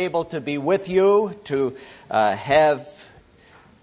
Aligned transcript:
able 0.00 0.24
to 0.26 0.40
be 0.40 0.58
with 0.58 0.88
you, 0.88 1.38
to 1.44 1.76
uh, 2.10 2.34
have 2.34 2.88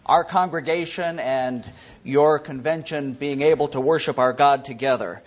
our 0.05 0.23
congregation 0.23 1.19
and 1.19 1.69
your 2.03 2.39
convention 2.39 3.13
being 3.13 3.41
able 3.41 3.67
to 3.69 3.79
worship 3.79 4.17
our 4.17 4.33
God 4.33 4.65
together. 4.65 5.21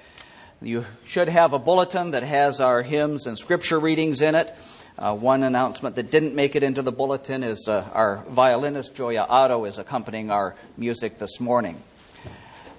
You 0.60 0.84
should 1.04 1.28
have 1.28 1.52
a 1.52 1.58
bulletin 1.58 2.10
that 2.10 2.22
has 2.22 2.60
our 2.60 2.82
hymns 2.82 3.26
and 3.26 3.38
scripture 3.38 3.78
readings 3.78 4.20
in 4.20 4.34
it. 4.34 4.54
Uh, 4.98 5.14
one 5.14 5.42
announcement 5.42 5.94
that 5.96 6.10
didn't 6.10 6.34
make 6.34 6.56
it 6.56 6.62
into 6.62 6.82
the 6.82 6.92
bulletin 6.92 7.42
is 7.42 7.68
uh, 7.68 7.88
our 7.92 8.24
violinist 8.28 8.94
Joya 8.94 9.24
Otto 9.28 9.64
is 9.64 9.78
accompanying 9.78 10.30
our 10.30 10.56
music 10.76 11.18
this 11.18 11.40
morning. 11.40 11.82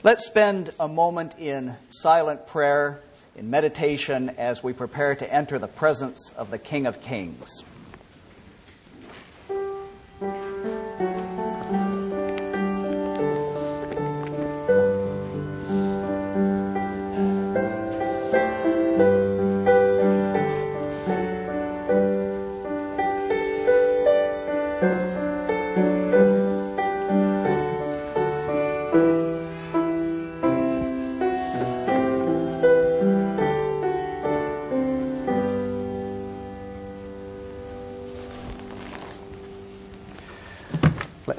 Let's 0.04 0.25
spend 0.25 0.71
a 0.80 0.88
moment 0.88 1.36
in 1.39 1.75
silent 1.89 2.46
prayer, 2.46 3.02
in 3.36 3.50
meditation, 3.50 4.30
as 4.32 4.62
we 4.62 4.73
prepare 4.73 5.16
to 5.16 5.34
enter 5.34 5.57
the 5.57 5.68
presence 5.68 6.34
of 6.36 6.52
the 6.52 6.59
King 6.59 6.86
of 6.86 7.02
Kings. 7.02 7.64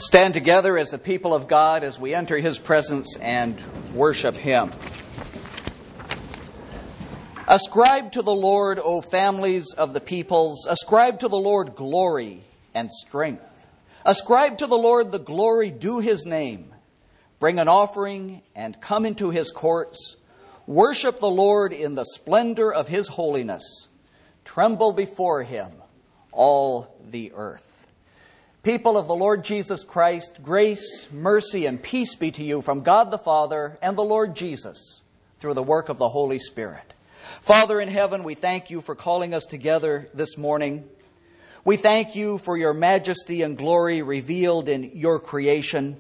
Stand 0.03 0.35
together 0.35 0.77
as 0.77 0.91
the 0.91 0.99
people 0.99 1.33
of 1.33 1.47
God 1.47 1.85
as 1.85 1.99
we 1.99 2.13
enter 2.13 2.37
His 2.37 2.59
presence 2.59 3.17
and 3.21 3.57
worship 3.95 4.37
Him. 4.37 4.73
Ascribe 7.47 8.13
to 8.13 8.23
the 8.23 8.35
Lord, 8.35 8.81
O 8.83 9.01
families 9.01 9.75
of 9.75 9.95
the 9.95 10.01
peoples, 10.01 10.67
ascribe 10.69 11.21
to 11.21 11.29
the 11.29 11.39
Lord 11.39 11.77
glory 11.77 12.43
and 12.75 12.93
strength. 12.93 13.45
Ascribe 14.05 14.59
to 14.59 14.67
the 14.67 14.77
Lord 14.77 15.13
the 15.13 15.19
glory 15.19 15.71
due 15.71 16.01
His 16.01 16.27
name. 16.27 16.73
Bring 17.39 17.61
an 17.61 17.69
offering 17.69 18.43
and 18.57 18.81
come 18.81 19.07
into 19.07 19.31
His 19.31 19.51
courts. 19.51 20.17
Worship 20.67 21.21
the 21.21 21.31
Lord 21.31 21.73
in 21.73 21.95
the 21.95 22.05
splendor 22.05 22.73
of 22.73 22.89
His 22.89 23.07
holiness. 23.09 23.89
Tremble 24.45 24.93
before 24.93 25.43
Him, 25.43 25.71
all 26.33 26.99
the 27.09 27.33
earth. 27.35 27.72
People 28.63 28.97
of 28.97 29.09
the 29.09 29.15
Lord 29.17 29.43
Jesus 29.43 29.83
Christ, 29.83 30.39
grace, 30.41 31.09
mercy, 31.11 31.67
and 31.67 31.83
peace 31.83 32.15
be 32.15 32.31
to 32.31 32.45
you 32.45 32.63
from 32.63 32.83
God 32.83 33.11
the 33.11 33.19
Father 33.19 33.77
and 33.83 33.99
the 33.99 34.05
Lord 34.05 34.37
Jesus 34.37 35.01
through 35.41 35.55
the 35.55 35.65
work 35.65 35.89
of 35.89 35.99
the 35.99 36.11
Holy 36.11 36.39
Spirit. 36.39 36.95
Father 37.41 37.81
in 37.81 37.89
heaven, 37.89 38.23
we 38.23 38.35
thank 38.35 38.71
you 38.71 38.81
for 38.81 38.95
calling 38.95 39.35
us 39.35 39.47
together 39.47 40.09
this 40.15 40.39
morning. 40.39 40.89
We 41.65 41.77
thank 41.77 42.15
you 42.15 42.39
for 42.39 42.57
your 42.57 42.73
majesty 42.73 43.43
and 43.43 43.59
glory 43.59 44.01
revealed 44.01 44.69
in 44.69 44.93
your 44.97 45.19
creation. 45.19 45.97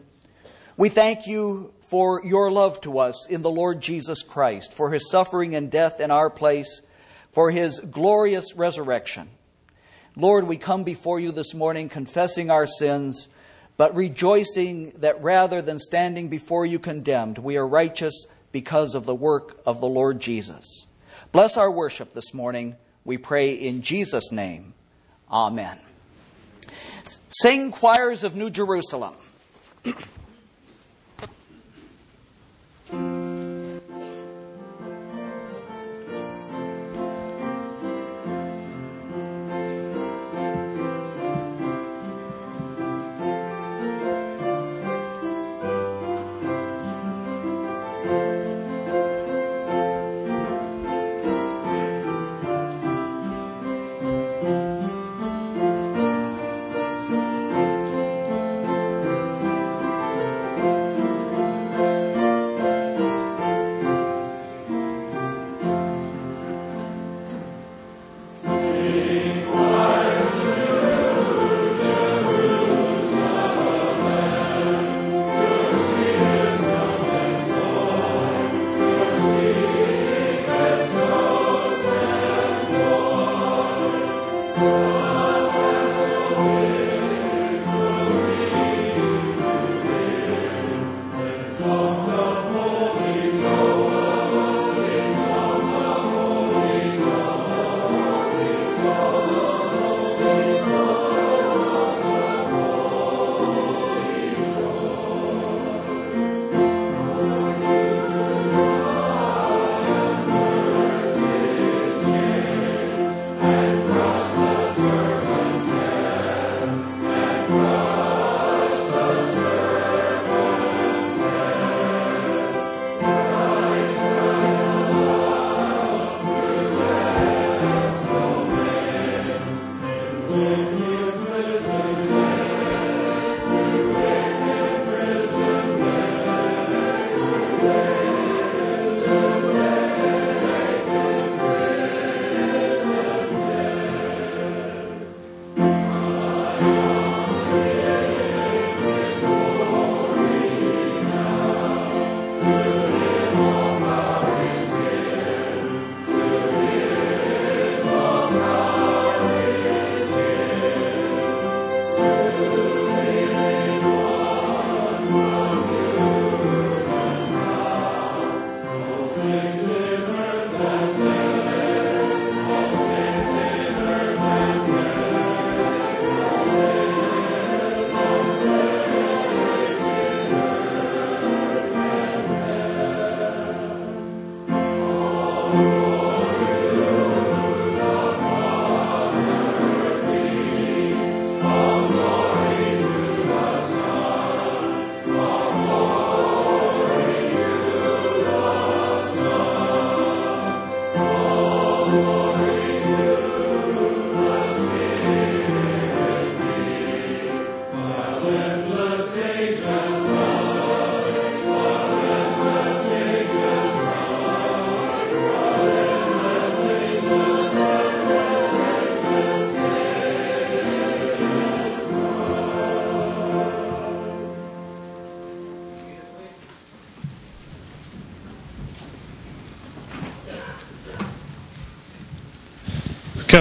We 0.77 0.89
thank 0.89 1.27
you 1.27 1.75
for 1.81 2.25
your 2.25 2.53
love 2.53 2.81
to 2.83 3.01
us 3.01 3.27
in 3.27 3.43
the 3.43 3.51
Lord 3.51 3.81
Jesus 3.81 4.23
Christ, 4.23 4.73
for 4.73 4.93
his 4.93 5.11
suffering 5.11 5.57
and 5.57 5.69
death 5.69 5.99
in 5.99 6.13
our 6.13 6.31
place, 6.31 6.81
for 7.33 7.51
his 7.51 7.81
glorious 7.81 8.55
resurrection 8.55 9.31
Lord, 10.15 10.47
we 10.47 10.59
come 10.59 10.85
before 10.85 11.19
you 11.21 11.33
this 11.33 11.55
morning 11.55 11.89
confessing 11.89 12.51
our 12.51 12.67
sins, 12.67 13.29
but 13.79 13.95
rejoicing 13.95 14.93
that 14.99 15.23
rather 15.23 15.63
than 15.63 15.79
standing 15.79 16.29
before 16.29 16.67
you 16.67 16.79
condemned, 16.79 17.39
we 17.39 17.57
are 17.57 17.67
righteous 17.67 18.27
because 18.53 18.95
of 18.95 19.07
the 19.07 19.15
work 19.15 19.63
of 19.65 19.81
the 19.81 19.89
Lord 19.89 20.21
Jesus. 20.21 20.87
Bless 21.33 21.57
our 21.57 21.71
worship 21.71 22.13
this 22.13 22.35
morning, 22.35 22.77
we 23.07 23.17
pray 23.17 23.55
in 23.55 23.81
Jesus' 23.81 24.31
name. 24.31 24.75
Amen. 25.31 25.79
Sing 27.29 27.71
choirs 27.71 28.23
of 28.23 28.37
New 28.37 28.51
Jerusalem. 28.51 29.15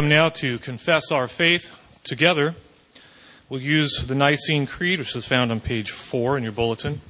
come 0.01 0.09
now 0.09 0.29
to 0.29 0.57
confess 0.57 1.11
our 1.11 1.27
faith 1.27 1.75
together. 2.03 2.55
We'll 3.49 3.61
use 3.61 4.03
the 4.07 4.15
Nicene 4.15 4.65
Creed, 4.65 4.97
which 4.97 5.15
is 5.15 5.27
found 5.27 5.51
on 5.51 5.59
page 5.59 5.91
four 5.91 6.39
in 6.39 6.41
your 6.41 6.51
bulletin. 6.51 7.01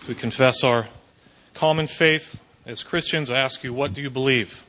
As 0.00 0.06
we 0.06 0.14
confess 0.14 0.62
our 0.62 0.86
common 1.52 1.88
faith 1.88 2.40
as 2.64 2.84
Christians, 2.84 3.28
I 3.28 3.38
ask 3.38 3.64
you, 3.64 3.74
what 3.74 3.92
do 3.92 4.02
you 4.02 4.08
believe? 4.08 4.62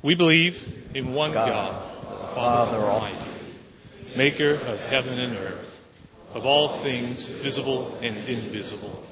We 0.00 0.14
believe 0.14 0.88
in 0.94 1.12
one 1.12 1.34
God, 1.34 1.48
God 1.50 2.34
Father 2.34 2.78
Almighty, 2.78 3.30
maker 4.16 4.54
of 4.54 4.80
heaven 4.80 5.18
and 5.18 5.36
earth, 5.36 5.78
of 6.32 6.46
all 6.46 6.78
things 6.78 7.26
visible 7.26 7.98
and 8.00 8.16
invisible, 8.26 9.04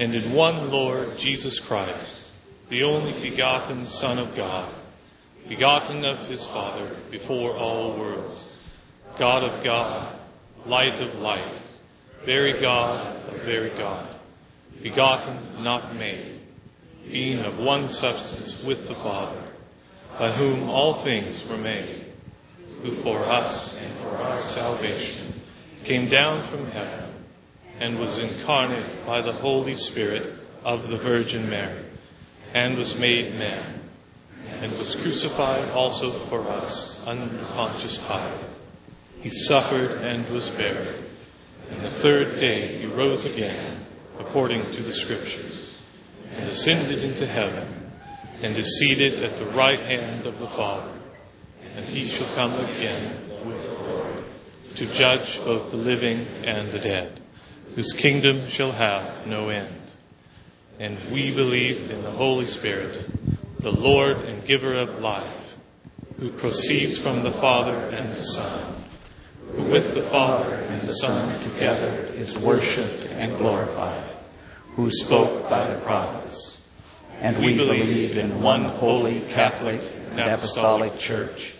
and 0.00 0.14
in 0.14 0.32
one 0.32 0.70
Lord 0.70 1.18
Jesus 1.18 1.60
Christ, 1.60 2.26
the 2.70 2.84
only 2.84 3.12
begotten 3.20 3.84
Son 3.84 4.18
of 4.18 4.34
God 4.34 4.72
begotten 5.48 6.04
of 6.04 6.26
his 6.28 6.46
Father 6.46 6.96
before 7.10 7.56
all 7.56 7.96
worlds, 7.96 8.62
God 9.18 9.44
of 9.44 9.62
God, 9.62 10.14
light 10.66 11.00
of 11.00 11.18
light, 11.20 11.52
very 12.24 12.54
God 12.54 13.16
of 13.28 13.42
very 13.42 13.70
God, 13.70 14.08
begotten, 14.82 15.62
not 15.62 15.94
made, 15.94 16.40
being 17.10 17.40
of 17.40 17.58
one 17.58 17.88
substance 17.88 18.64
with 18.64 18.88
the 18.88 18.94
Father, 18.94 19.42
by 20.18 20.32
whom 20.32 20.70
all 20.70 20.94
things 20.94 21.46
were 21.46 21.58
made, 21.58 22.06
who 22.82 22.92
for 23.02 23.24
us 23.24 23.78
and 23.78 23.98
for 23.98 24.16
our 24.16 24.38
salvation 24.38 25.34
came 25.84 26.08
down 26.08 26.42
from 26.44 26.70
heaven 26.70 27.12
and 27.80 27.98
was 27.98 28.18
incarnate 28.18 29.04
by 29.04 29.20
the 29.20 29.32
Holy 29.32 29.74
Spirit 29.74 30.34
of 30.64 30.88
the 30.88 30.96
Virgin 30.96 31.50
Mary, 31.50 31.84
and 32.54 32.78
was 32.78 32.98
made 32.98 33.34
man 33.34 33.73
and 34.48 34.70
was 34.78 34.94
crucified 34.94 35.70
also 35.70 36.10
for 36.10 36.46
us 36.48 37.02
under 37.06 37.44
Pontius 37.46 37.98
Pilate. 37.98 38.40
He 39.20 39.30
suffered 39.30 39.92
and 40.02 40.28
was 40.28 40.50
buried. 40.50 41.04
And 41.70 41.82
the 41.82 41.90
third 41.90 42.38
day 42.38 42.78
he 42.78 42.86
rose 42.86 43.24
again, 43.24 43.86
according 44.18 44.70
to 44.72 44.82
the 44.82 44.92
Scriptures, 44.92 45.80
and 46.34 46.44
ascended 46.44 47.02
into 47.02 47.26
heaven, 47.26 47.90
and 48.42 48.56
is 48.56 48.78
seated 48.78 49.22
at 49.22 49.38
the 49.38 49.46
right 49.46 49.80
hand 49.80 50.26
of 50.26 50.38
the 50.38 50.48
Father. 50.48 50.92
And 51.76 51.86
he 51.86 52.08
shall 52.08 52.28
come 52.34 52.52
again 52.54 53.18
with 53.46 53.62
glory, 53.78 54.22
to 54.76 54.86
judge 54.86 55.42
both 55.44 55.70
the 55.70 55.76
living 55.76 56.26
and 56.44 56.70
the 56.70 56.78
dead, 56.78 57.20
whose 57.74 57.92
kingdom 57.92 58.46
shall 58.48 58.72
have 58.72 59.26
no 59.26 59.48
end. 59.48 59.80
And 60.78 60.98
we 61.10 61.32
believe 61.32 61.90
in 61.90 62.02
the 62.02 62.10
Holy 62.10 62.46
Spirit 62.46 63.04
the 63.64 63.72
Lord 63.72 64.18
and 64.18 64.44
giver 64.44 64.74
of 64.74 65.00
life, 65.00 65.54
who 66.18 66.30
proceeds 66.30 66.98
from 66.98 67.22
the 67.22 67.32
Father 67.32 67.74
and 67.74 68.06
the 68.10 68.20
Son, 68.20 68.74
who 69.52 69.62
with 69.62 69.94
the 69.94 70.02
Father 70.02 70.54
and 70.54 70.82
the 70.82 70.92
Son 70.92 71.38
together 71.40 72.06
is 72.12 72.36
worshipped 72.36 73.06
and 73.06 73.38
glorified, 73.38 74.04
who 74.76 74.90
spoke 74.90 75.48
by 75.48 75.66
the 75.66 75.80
prophets. 75.80 76.60
And 77.20 77.38
we 77.38 77.56
believe 77.56 78.18
in 78.18 78.42
one 78.42 78.64
holy 78.64 79.20
Catholic 79.30 79.80
and 80.10 80.20
Apostolic 80.20 80.98
Church. 80.98 81.54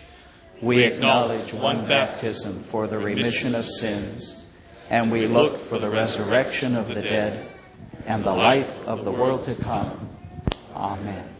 We 0.61 0.83
acknowledge 0.83 1.53
one 1.53 1.87
baptism 1.87 2.61
for 2.65 2.85
the 2.85 2.99
remission 2.99 3.55
of 3.55 3.65
sins, 3.65 4.45
and 4.91 5.11
we 5.11 5.25
look 5.25 5.57
for 5.57 5.79
the 5.79 5.89
resurrection 5.89 6.75
of 6.75 6.87
the 6.87 7.01
dead 7.01 7.49
and 8.05 8.23
the 8.23 8.35
life 8.35 8.87
of 8.87 9.05
the 9.05 9.11
world 9.11 9.45
to 9.45 9.55
come. 9.55 10.07
Amen. 10.75 11.34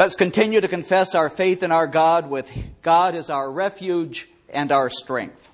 Let's 0.00 0.16
continue 0.16 0.62
to 0.62 0.66
confess 0.66 1.14
our 1.14 1.28
faith 1.28 1.62
in 1.62 1.72
our 1.72 1.86
God 1.86 2.30
with 2.30 2.50
God 2.80 3.14
as 3.14 3.28
our 3.28 3.52
refuge 3.52 4.30
and 4.48 4.72
our 4.72 4.88
strength. 4.88 5.50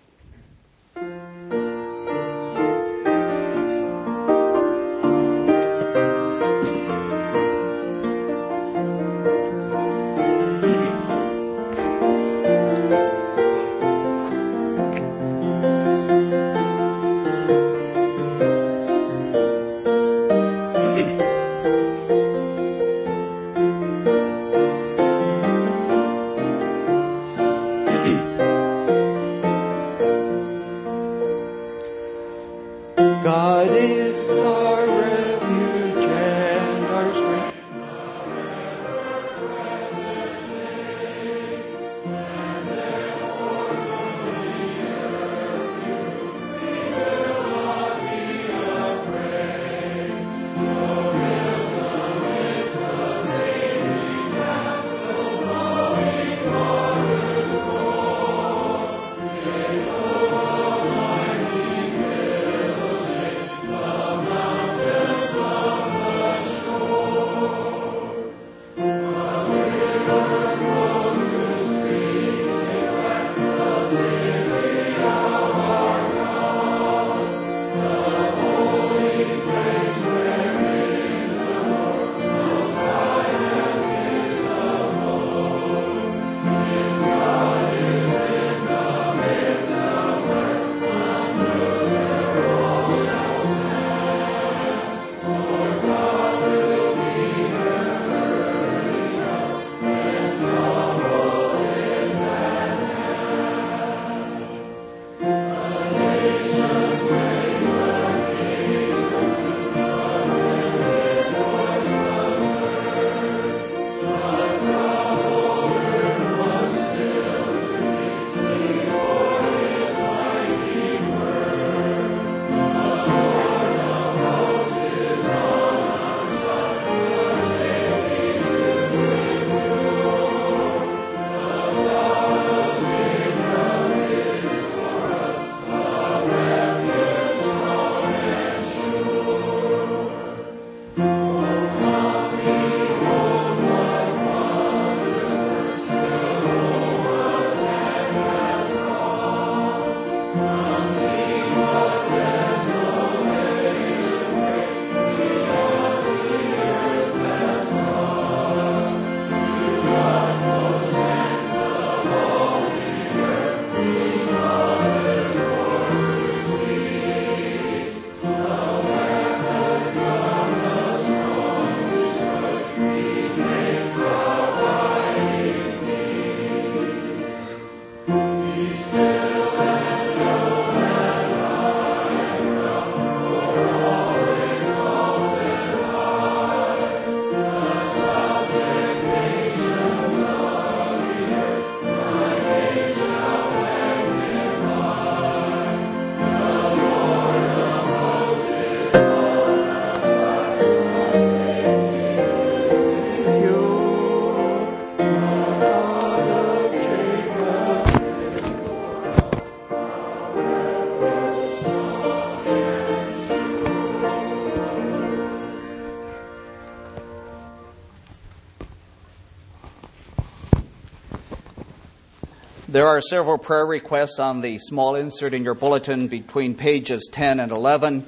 There 222.76 222.88
are 222.88 223.00
several 223.00 223.38
prayer 223.38 223.64
requests 223.64 224.18
on 224.18 224.42
the 224.42 224.58
small 224.58 224.96
insert 224.96 225.32
in 225.32 225.44
your 225.44 225.54
bulletin 225.54 226.08
between 226.08 226.54
pages 226.54 227.08
10 227.10 227.40
and 227.40 227.50
11. 227.50 228.04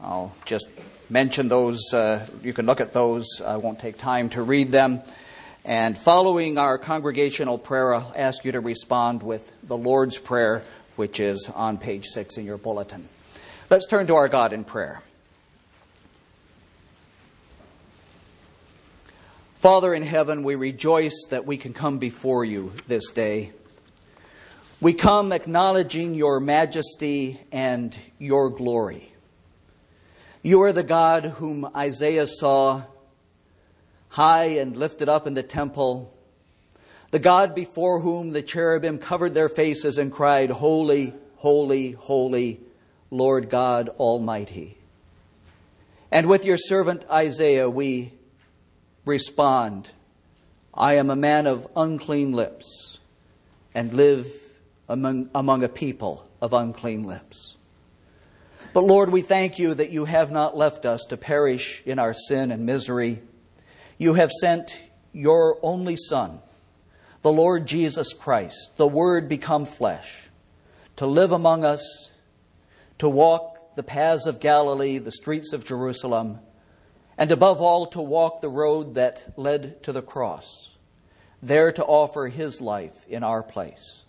I'll 0.00 0.32
just 0.44 0.68
mention 1.10 1.48
those. 1.48 1.92
Uh, 1.92 2.28
you 2.40 2.52
can 2.52 2.64
look 2.64 2.80
at 2.80 2.92
those. 2.92 3.26
I 3.44 3.56
won't 3.56 3.80
take 3.80 3.98
time 3.98 4.28
to 4.28 4.42
read 4.42 4.70
them. 4.70 5.02
And 5.64 5.98
following 5.98 6.56
our 6.56 6.78
congregational 6.78 7.58
prayer, 7.58 7.94
I'll 7.94 8.12
ask 8.14 8.44
you 8.44 8.52
to 8.52 8.60
respond 8.60 9.24
with 9.24 9.50
the 9.64 9.76
Lord's 9.76 10.18
Prayer, 10.18 10.62
which 10.94 11.18
is 11.18 11.50
on 11.52 11.78
page 11.78 12.06
6 12.06 12.38
in 12.38 12.44
your 12.44 12.58
bulletin. 12.58 13.08
Let's 13.70 13.88
turn 13.88 14.06
to 14.06 14.14
our 14.14 14.28
God 14.28 14.52
in 14.52 14.62
prayer. 14.62 15.02
Father 19.56 19.92
in 19.92 20.04
heaven, 20.04 20.44
we 20.44 20.54
rejoice 20.54 21.24
that 21.30 21.44
we 21.44 21.56
can 21.56 21.74
come 21.74 21.98
before 21.98 22.44
you 22.44 22.72
this 22.86 23.10
day. 23.10 23.50
We 24.82 24.94
come 24.94 25.30
acknowledging 25.30 26.14
your 26.14 26.40
majesty 26.40 27.38
and 27.52 27.96
your 28.18 28.50
glory. 28.50 29.12
You 30.42 30.62
are 30.62 30.72
the 30.72 30.82
God 30.82 31.24
whom 31.24 31.70
Isaiah 31.76 32.26
saw 32.26 32.82
high 34.08 34.56
and 34.58 34.76
lifted 34.76 35.08
up 35.08 35.28
in 35.28 35.34
the 35.34 35.44
temple, 35.44 36.12
the 37.12 37.20
God 37.20 37.54
before 37.54 38.00
whom 38.00 38.32
the 38.32 38.42
cherubim 38.42 38.98
covered 38.98 39.34
their 39.34 39.48
faces 39.48 39.98
and 39.98 40.10
cried, 40.10 40.50
Holy, 40.50 41.14
holy, 41.36 41.92
holy, 41.92 42.58
Lord 43.08 43.50
God 43.50 43.88
Almighty. 43.88 44.78
And 46.10 46.26
with 46.26 46.44
your 46.44 46.58
servant 46.58 47.04
Isaiah, 47.08 47.70
we 47.70 48.14
respond, 49.04 49.92
I 50.74 50.94
am 50.94 51.08
a 51.08 51.14
man 51.14 51.46
of 51.46 51.70
unclean 51.76 52.32
lips 52.32 52.98
and 53.76 53.94
live 53.94 54.41
among, 54.92 55.30
among 55.34 55.64
a 55.64 55.68
people 55.70 56.28
of 56.42 56.52
unclean 56.52 57.04
lips. 57.04 57.56
But 58.74 58.84
Lord, 58.84 59.10
we 59.10 59.22
thank 59.22 59.58
you 59.58 59.74
that 59.74 59.90
you 59.90 60.04
have 60.04 60.30
not 60.30 60.56
left 60.56 60.84
us 60.84 61.06
to 61.08 61.16
perish 61.16 61.82
in 61.86 61.98
our 61.98 62.12
sin 62.12 62.52
and 62.52 62.66
misery. 62.66 63.22
You 63.96 64.14
have 64.14 64.30
sent 64.30 64.78
your 65.12 65.58
only 65.62 65.96
Son, 65.96 66.40
the 67.22 67.32
Lord 67.32 67.66
Jesus 67.66 68.12
Christ, 68.12 68.76
the 68.76 68.86
Word 68.86 69.28
become 69.30 69.64
flesh, 69.64 70.12
to 70.96 71.06
live 71.06 71.32
among 71.32 71.64
us, 71.64 72.10
to 72.98 73.08
walk 73.08 73.76
the 73.76 73.82
paths 73.82 74.26
of 74.26 74.40
Galilee, 74.40 74.98
the 74.98 75.12
streets 75.12 75.54
of 75.54 75.64
Jerusalem, 75.64 76.38
and 77.16 77.32
above 77.32 77.62
all, 77.62 77.86
to 77.86 78.00
walk 78.02 78.42
the 78.42 78.50
road 78.50 78.94
that 78.96 79.38
led 79.38 79.82
to 79.84 79.92
the 79.92 80.02
cross, 80.02 80.70
there 81.42 81.72
to 81.72 81.84
offer 81.84 82.28
his 82.28 82.60
life 82.60 83.06
in 83.08 83.22
our 83.22 83.42
place. 83.42 84.01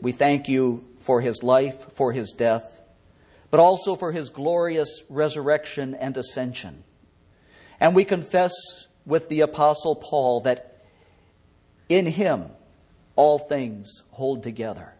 We 0.00 0.12
thank 0.12 0.48
you 0.48 0.84
for 1.00 1.20
his 1.20 1.42
life, 1.42 1.92
for 1.92 2.12
his 2.12 2.32
death, 2.32 2.80
but 3.50 3.60
also 3.60 3.96
for 3.96 4.12
his 4.12 4.30
glorious 4.30 5.02
resurrection 5.08 5.94
and 5.94 6.16
ascension. 6.16 6.84
And 7.78 7.94
we 7.94 8.04
confess 8.04 8.52
with 9.04 9.28
the 9.28 9.40
Apostle 9.40 9.96
Paul 9.96 10.40
that 10.42 10.82
in 11.88 12.06
him 12.06 12.46
all 13.16 13.38
things 13.38 14.02
hold 14.12 14.42
together. 14.42 14.94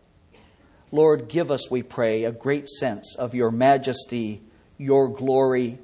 Lord, 0.92 1.28
give 1.28 1.50
us, 1.50 1.70
we 1.70 1.82
pray, 1.82 2.24
a 2.24 2.32
great 2.32 2.68
sense 2.68 3.14
of 3.16 3.34
your 3.34 3.50
majesty, 3.50 4.42
your 4.76 5.08
glory, 5.08 5.78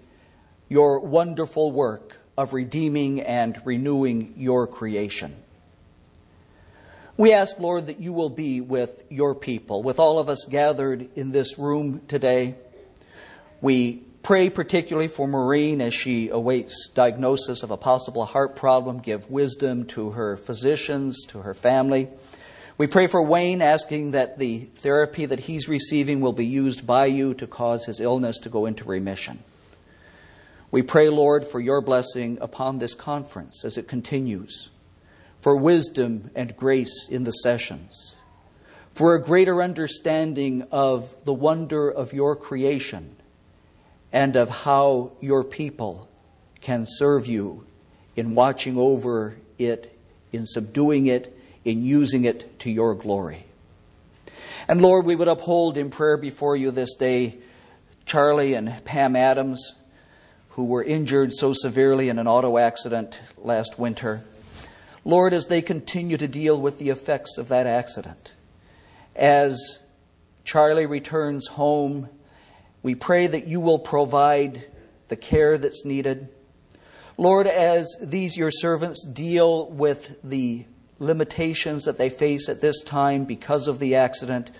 your 0.68 0.98
wonderful 0.98 1.70
work 1.70 2.18
of 2.36 2.52
redeeming 2.52 3.20
and 3.20 3.60
renewing 3.64 4.34
your 4.36 4.66
creation. 4.66 5.36
We 7.18 7.32
ask, 7.32 7.58
Lord, 7.58 7.86
that 7.86 7.98
you 7.98 8.12
will 8.12 8.28
be 8.28 8.60
with 8.60 9.04
your 9.08 9.34
people, 9.34 9.82
with 9.82 9.98
all 9.98 10.18
of 10.18 10.28
us 10.28 10.44
gathered 10.44 11.08
in 11.16 11.32
this 11.32 11.58
room 11.58 12.02
today. 12.08 12.56
We 13.62 14.02
pray 14.22 14.50
particularly 14.50 15.08
for 15.08 15.26
Maureen 15.26 15.80
as 15.80 15.94
she 15.94 16.28
awaits 16.28 16.90
diagnosis 16.92 17.62
of 17.62 17.70
a 17.70 17.78
possible 17.78 18.26
heart 18.26 18.54
problem. 18.54 18.98
Give 18.98 19.30
wisdom 19.30 19.86
to 19.86 20.10
her 20.10 20.36
physicians, 20.36 21.24
to 21.28 21.38
her 21.38 21.54
family. 21.54 22.08
We 22.76 22.86
pray 22.86 23.06
for 23.06 23.22
Wayne, 23.22 23.62
asking 23.62 24.10
that 24.10 24.38
the 24.38 24.68
therapy 24.76 25.24
that 25.24 25.40
he's 25.40 25.68
receiving 25.68 26.20
will 26.20 26.34
be 26.34 26.44
used 26.44 26.86
by 26.86 27.06
you 27.06 27.32
to 27.34 27.46
cause 27.46 27.86
his 27.86 27.98
illness 27.98 28.40
to 28.40 28.50
go 28.50 28.66
into 28.66 28.84
remission. 28.84 29.38
We 30.70 30.82
pray, 30.82 31.08
Lord, 31.08 31.46
for 31.46 31.60
your 31.60 31.80
blessing 31.80 32.36
upon 32.42 32.78
this 32.78 32.94
conference 32.94 33.64
as 33.64 33.78
it 33.78 33.88
continues 33.88 34.68
for 35.46 35.54
wisdom 35.54 36.28
and 36.34 36.56
grace 36.56 37.06
in 37.08 37.22
the 37.22 37.30
sessions, 37.30 38.16
for 38.92 39.14
a 39.14 39.22
greater 39.22 39.62
understanding 39.62 40.60
of 40.72 41.14
the 41.24 41.32
wonder 41.32 41.88
of 41.88 42.12
your 42.12 42.34
creation 42.34 43.14
and 44.12 44.34
of 44.34 44.50
how 44.50 45.12
your 45.20 45.44
people 45.44 46.08
can 46.60 46.84
serve 46.84 47.28
you 47.28 47.64
in 48.16 48.34
watching 48.34 48.76
over 48.76 49.36
it, 49.56 49.96
in 50.32 50.44
subduing 50.44 51.06
it, 51.06 51.32
in 51.64 51.84
using 51.84 52.24
it 52.24 52.58
to 52.58 52.68
your 52.68 52.96
glory. 52.96 53.44
And 54.66 54.82
Lord, 54.82 55.06
we 55.06 55.14
would 55.14 55.28
uphold 55.28 55.76
in 55.76 55.90
prayer 55.90 56.16
before 56.16 56.56
you 56.56 56.72
this 56.72 56.96
day 56.96 57.38
Charlie 58.04 58.54
and 58.54 58.84
Pam 58.84 59.14
Adams, 59.14 59.76
who 60.48 60.64
were 60.64 60.82
injured 60.82 61.34
so 61.34 61.52
severely 61.52 62.08
in 62.08 62.18
an 62.18 62.26
auto 62.26 62.58
accident 62.58 63.20
last 63.38 63.78
winter. 63.78 64.24
Lord, 65.06 65.32
as 65.32 65.46
they 65.46 65.62
continue 65.62 66.16
to 66.16 66.26
deal 66.26 66.60
with 66.60 66.80
the 66.80 66.90
effects 66.90 67.38
of 67.38 67.46
that 67.46 67.64
accident, 67.64 68.32
as 69.14 69.78
Charlie 70.44 70.86
returns 70.86 71.46
home, 71.46 72.08
we 72.82 72.96
pray 72.96 73.28
that 73.28 73.46
you 73.46 73.60
will 73.60 73.78
provide 73.78 74.64
the 75.06 75.14
care 75.14 75.58
that's 75.58 75.84
needed. 75.84 76.26
Lord, 77.16 77.46
as 77.46 77.86
these 78.02 78.36
your 78.36 78.50
servants 78.50 79.04
deal 79.04 79.70
with 79.70 80.18
the 80.24 80.64
limitations 80.98 81.84
that 81.84 81.98
they 81.98 82.10
face 82.10 82.48
at 82.48 82.60
this 82.60 82.82
time 82.82 83.26
because 83.26 83.68
of 83.68 83.78
the 83.78 83.94
accident, 83.94 84.50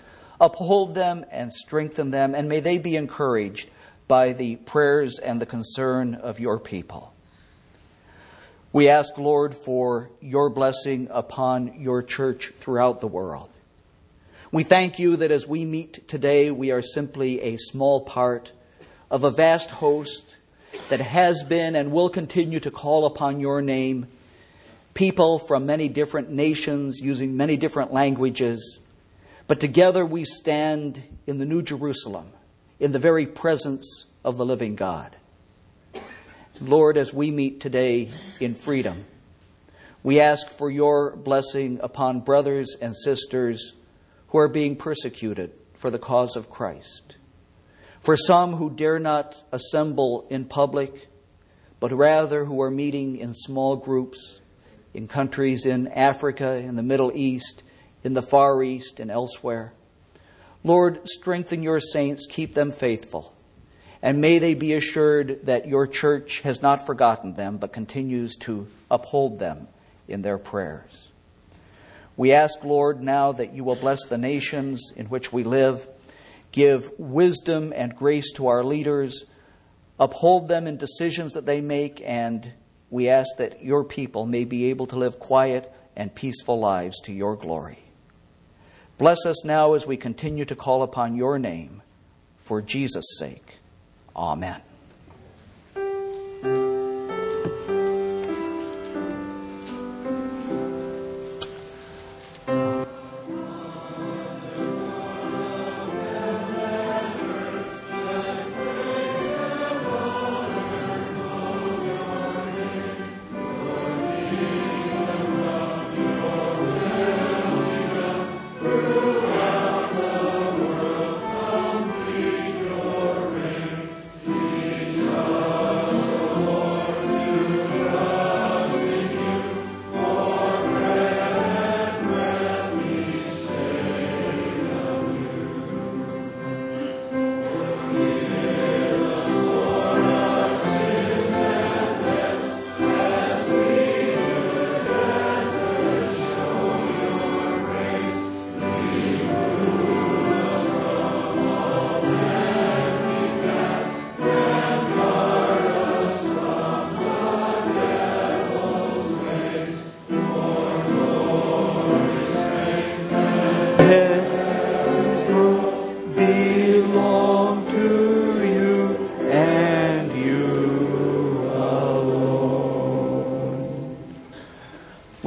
uphold 0.40 0.94
them 0.94 1.24
and 1.32 1.52
strengthen 1.52 2.12
them, 2.12 2.36
and 2.36 2.48
may 2.48 2.60
they 2.60 2.78
be 2.78 2.94
encouraged 2.94 3.68
by 4.06 4.32
the 4.32 4.54
prayers 4.54 5.18
and 5.18 5.42
the 5.42 5.46
concern 5.46 6.14
of 6.14 6.38
your 6.38 6.60
people. 6.60 7.12
We 8.76 8.90
ask, 8.90 9.16
Lord, 9.16 9.54
for 9.54 10.10
your 10.20 10.50
blessing 10.50 11.08
upon 11.10 11.80
your 11.80 12.02
church 12.02 12.52
throughout 12.58 13.00
the 13.00 13.06
world. 13.06 13.48
We 14.52 14.64
thank 14.64 14.98
you 14.98 15.16
that 15.16 15.30
as 15.30 15.48
we 15.48 15.64
meet 15.64 16.06
today, 16.06 16.50
we 16.50 16.70
are 16.70 16.82
simply 16.82 17.40
a 17.40 17.56
small 17.56 18.02
part 18.02 18.52
of 19.10 19.24
a 19.24 19.30
vast 19.30 19.70
host 19.70 20.36
that 20.90 21.00
has 21.00 21.42
been 21.42 21.74
and 21.74 21.90
will 21.90 22.10
continue 22.10 22.60
to 22.60 22.70
call 22.70 23.06
upon 23.06 23.40
your 23.40 23.62
name, 23.62 24.08
people 24.92 25.38
from 25.38 25.64
many 25.64 25.88
different 25.88 26.30
nations 26.30 27.00
using 27.00 27.34
many 27.34 27.56
different 27.56 27.94
languages. 27.94 28.78
But 29.46 29.58
together 29.58 30.04
we 30.04 30.24
stand 30.26 31.02
in 31.26 31.38
the 31.38 31.46
New 31.46 31.62
Jerusalem, 31.62 32.30
in 32.78 32.92
the 32.92 32.98
very 32.98 33.24
presence 33.24 34.04
of 34.22 34.36
the 34.36 34.44
living 34.44 34.76
God. 34.76 35.15
Lord, 36.60 36.96
as 36.96 37.12
we 37.12 37.30
meet 37.30 37.60
today 37.60 38.10
in 38.40 38.54
freedom, 38.54 39.04
we 40.02 40.20
ask 40.20 40.48
for 40.48 40.70
your 40.70 41.14
blessing 41.14 41.80
upon 41.82 42.20
brothers 42.20 42.76
and 42.80 42.96
sisters 42.96 43.74
who 44.28 44.38
are 44.38 44.48
being 44.48 44.76
persecuted 44.76 45.52
for 45.74 45.90
the 45.90 45.98
cause 45.98 46.34
of 46.34 46.48
Christ. 46.48 47.16
For 48.00 48.16
some 48.16 48.52
who 48.52 48.70
dare 48.70 48.98
not 48.98 49.42
assemble 49.52 50.26
in 50.30 50.46
public, 50.46 51.08
but 51.78 51.92
rather 51.92 52.46
who 52.46 52.62
are 52.62 52.70
meeting 52.70 53.18
in 53.18 53.34
small 53.34 53.76
groups 53.76 54.40
in 54.94 55.08
countries 55.08 55.66
in 55.66 55.88
Africa, 55.88 56.56
in 56.56 56.76
the 56.76 56.82
Middle 56.82 57.12
East, 57.14 57.62
in 58.02 58.14
the 58.14 58.22
Far 58.22 58.62
East, 58.62 58.98
and 58.98 59.10
elsewhere. 59.10 59.74
Lord, 60.64 61.06
strengthen 61.06 61.62
your 61.62 61.80
saints, 61.80 62.26
keep 62.26 62.54
them 62.54 62.70
faithful. 62.70 63.35
And 64.02 64.20
may 64.20 64.38
they 64.38 64.54
be 64.54 64.74
assured 64.74 65.46
that 65.46 65.68
your 65.68 65.86
church 65.86 66.40
has 66.40 66.62
not 66.62 66.86
forgotten 66.86 67.34
them, 67.34 67.56
but 67.56 67.72
continues 67.72 68.36
to 68.36 68.66
uphold 68.90 69.38
them 69.38 69.68
in 70.06 70.22
their 70.22 70.38
prayers. 70.38 71.08
We 72.16 72.32
ask, 72.32 72.62
Lord, 72.64 73.02
now 73.02 73.32
that 73.32 73.52
you 73.52 73.64
will 73.64 73.76
bless 73.76 74.04
the 74.06 74.18
nations 74.18 74.92
in 74.96 75.06
which 75.06 75.32
we 75.32 75.44
live, 75.44 75.86
give 76.52 76.90
wisdom 76.98 77.72
and 77.76 77.94
grace 77.96 78.32
to 78.34 78.46
our 78.46 78.64
leaders, 78.64 79.24
uphold 79.98 80.48
them 80.48 80.66
in 80.66 80.76
decisions 80.76 81.34
that 81.34 81.46
they 81.46 81.60
make, 81.60 82.00
and 82.04 82.52
we 82.90 83.08
ask 83.08 83.36
that 83.38 83.62
your 83.64 83.84
people 83.84 84.24
may 84.26 84.44
be 84.44 84.66
able 84.66 84.86
to 84.86 84.96
live 84.96 85.18
quiet 85.18 85.70
and 85.94 86.14
peaceful 86.14 86.58
lives 86.58 87.00
to 87.02 87.12
your 87.12 87.36
glory. 87.36 87.80
Bless 88.98 89.26
us 89.26 89.44
now 89.44 89.74
as 89.74 89.86
we 89.86 89.98
continue 89.98 90.46
to 90.46 90.56
call 90.56 90.82
upon 90.82 91.16
your 91.16 91.38
name 91.38 91.82
for 92.38 92.62
Jesus' 92.62 93.18
sake. 93.18 93.45
Amen. 94.16 94.75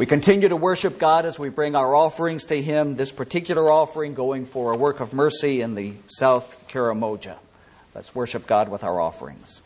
Continue 0.09 0.49
to 0.49 0.55
worship 0.55 0.97
God 0.97 1.27
as 1.27 1.37
we 1.37 1.49
bring 1.49 1.75
our 1.75 1.93
offerings 1.93 2.45
to 2.45 2.59
Him, 2.59 2.95
this 2.95 3.11
particular 3.11 3.69
offering 3.69 4.15
going 4.15 4.47
for 4.47 4.73
a 4.73 4.75
work 4.75 5.01
of 5.01 5.13
mercy 5.13 5.61
in 5.61 5.75
the 5.75 5.93
South 6.07 6.65
Karamoja. 6.67 7.37
Let's 7.93 8.15
worship 8.15 8.47
God 8.47 8.69
with 8.69 8.83
our 8.83 8.99
offerings. 8.99 9.61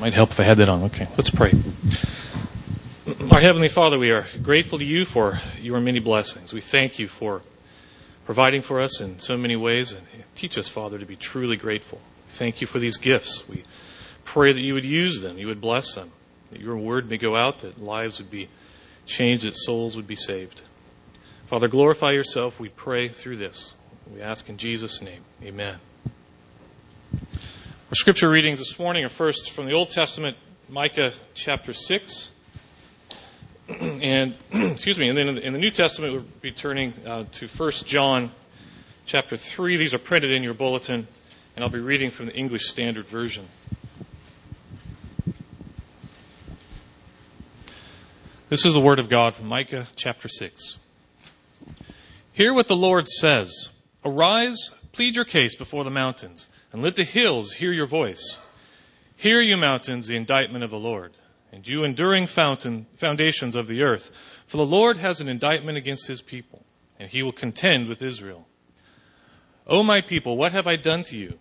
Might 0.00 0.12
help 0.12 0.30
if 0.30 0.40
I 0.40 0.42
had 0.42 0.58
that 0.58 0.68
on. 0.68 0.82
Okay, 0.84 1.08
let's 1.16 1.30
pray. 1.30 1.52
Our 3.30 3.40
Heavenly 3.40 3.68
Father, 3.68 3.98
we 3.98 4.10
are 4.10 4.26
grateful 4.42 4.78
to 4.78 4.84
you 4.84 5.06
for 5.06 5.40
your 5.58 5.80
many 5.80 6.00
blessings. 6.00 6.52
We 6.52 6.60
thank 6.60 6.98
you 6.98 7.08
for 7.08 7.40
providing 8.26 8.60
for 8.60 8.78
us 8.78 9.00
in 9.00 9.20
so 9.20 9.38
many 9.38 9.56
ways 9.56 9.92
and 9.92 10.02
teach 10.34 10.58
us, 10.58 10.68
Father, 10.68 10.98
to 10.98 11.06
be 11.06 11.16
truly 11.16 11.56
grateful. 11.56 12.00
Thank 12.28 12.60
you 12.60 12.66
for 12.66 12.78
these 12.78 12.98
gifts. 12.98 13.48
We 13.48 13.62
pray 14.24 14.52
that 14.52 14.60
you 14.60 14.74
would 14.74 14.84
use 14.84 15.22
them, 15.22 15.38
you 15.38 15.46
would 15.46 15.62
bless 15.62 15.94
them, 15.94 16.12
that 16.50 16.60
your 16.60 16.76
word 16.76 17.08
may 17.08 17.16
go 17.16 17.34
out, 17.34 17.60
that 17.60 17.82
lives 17.82 18.18
would 18.18 18.30
be 18.30 18.48
changed, 19.06 19.44
that 19.44 19.56
souls 19.56 19.96
would 19.96 20.06
be 20.06 20.16
saved. 20.16 20.60
Father, 21.46 21.68
glorify 21.68 22.10
yourself, 22.10 22.60
we 22.60 22.68
pray 22.68 23.08
through 23.08 23.38
this. 23.38 23.72
We 24.12 24.20
ask 24.20 24.48
in 24.48 24.58
Jesus' 24.58 25.00
name. 25.00 25.24
Amen. 25.42 25.78
Our 27.90 27.96
scripture 27.96 28.28
readings 28.28 28.60
this 28.60 28.78
morning 28.78 29.04
are 29.04 29.08
first 29.08 29.50
from 29.50 29.66
the 29.66 29.72
Old 29.72 29.90
Testament, 29.90 30.36
Micah 30.68 31.12
chapter 31.34 31.72
6. 31.72 32.30
and, 33.68 34.38
excuse 34.52 34.96
me, 34.96 35.08
and 35.08 35.18
then 35.18 35.36
in 35.36 35.52
the, 35.52 35.58
New 35.58 35.72
Testament, 35.72 36.12
we'll 36.12 36.24
be 36.40 36.52
turning 36.52 36.94
uh, 37.04 37.24
to 37.32 37.48
1 37.48 37.70
John 37.86 38.30
chapter 39.06 39.36
3. 39.36 39.76
These 39.76 39.92
are 39.92 39.98
printed 39.98 40.30
in 40.30 40.44
your 40.44 40.54
bulletin, 40.54 41.08
and 41.56 41.64
I'll 41.64 41.68
be 41.68 41.80
reading 41.80 42.12
from 42.12 42.26
the 42.26 42.32
English 42.36 42.68
Standard 42.68 43.06
Version. 43.08 43.48
This 48.50 48.64
is 48.64 48.74
the 48.74 48.80
word 48.80 49.00
of 49.00 49.08
God 49.08 49.34
from 49.34 49.48
Micah 49.48 49.88
chapter 49.96 50.28
6. 50.28 50.76
Hear 52.32 52.54
what 52.54 52.68
the 52.68 52.76
Lord 52.76 53.08
says 53.08 53.70
Arise, 54.04 54.70
plead 54.92 55.16
your 55.16 55.24
case 55.24 55.56
before 55.56 55.82
the 55.82 55.90
mountains 55.90 56.46
and 56.72 56.82
let 56.82 56.96
the 56.96 57.04
hills 57.04 57.54
hear 57.54 57.72
your 57.72 57.86
voice. 57.86 58.38
Hear, 59.16 59.40
you 59.40 59.56
mountains, 59.56 60.06
the 60.06 60.16
indictment 60.16 60.64
of 60.64 60.70
the 60.70 60.78
Lord, 60.78 61.16
and 61.52 61.66
you 61.66 61.84
enduring 61.84 62.26
fountain, 62.26 62.86
foundations 62.96 63.54
of 63.54 63.68
the 63.68 63.82
earth. 63.82 64.10
For 64.46 64.56
the 64.56 64.64
Lord 64.64 64.96
has 64.96 65.20
an 65.20 65.28
indictment 65.28 65.76
against 65.76 66.06
his 66.06 66.22
people, 66.22 66.64
and 66.98 67.10
he 67.10 67.22
will 67.22 67.32
contend 67.32 67.88
with 67.88 68.00
Israel. 68.00 68.46
O 69.66 69.82
my 69.82 70.00
people, 70.00 70.36
what 70.36 70.52
have 70.52 70.66
I 70.66 70.76
done 70.76 71.02
to 71.04 71.16
you? 71.16 71.38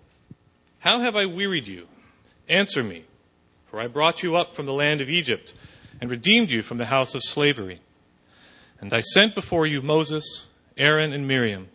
How 0.80 1.00
have 1.00 1.16
I 1.16 1.26
wearied 1.26 1.68
you? 1.68 1.88
Answer 2.48 2.84
me, 2.84 3.06
for 3.70 3.80
I 3.80 3.88
brought 3.88 4.24
you 4.24 4.36
up 4.36 4.56
from 4.56 4.66
the 4.66 4.74
land 4.74 5.02
of 5.02 5.10
Egypt, 5.10 5.54
and 6.02 6.10
redeemed 6.10 6.50
you 6.50 6.62
from 6.62 6.80
the 6.80 6.86
house 6.86 7.16
of 7.16 7.24
slavery. 7.24 7.80
And 8.82 8.94
I 8.94 9.02
sent 9.02 9.36
before 9.36 9.66
you 9.66 9.82
Moses, 9.82 10.48
Aaron, 10.78 11.14
and 11.14 11.28
Miriam. 11.28 11.68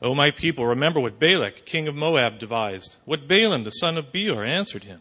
O 0.00 0.14
my 0.14 0.30
people, 0.30 0.66
remember 0.66 1.00
what 1.00 1.18
Balak, 1.18 1.64
king 1.64 1.88
of 1.88 1.94
Moab, 1.94 2.38
devised, 2.38 2.96
what 3.04 3.26
Balaam, 3.26 3.64
the 3.64 3.70
son 3.70 3.98
of 3.98 4.12
Beor, 4.12 4.44
answered 4.44 4.84
him, 4.84 5.00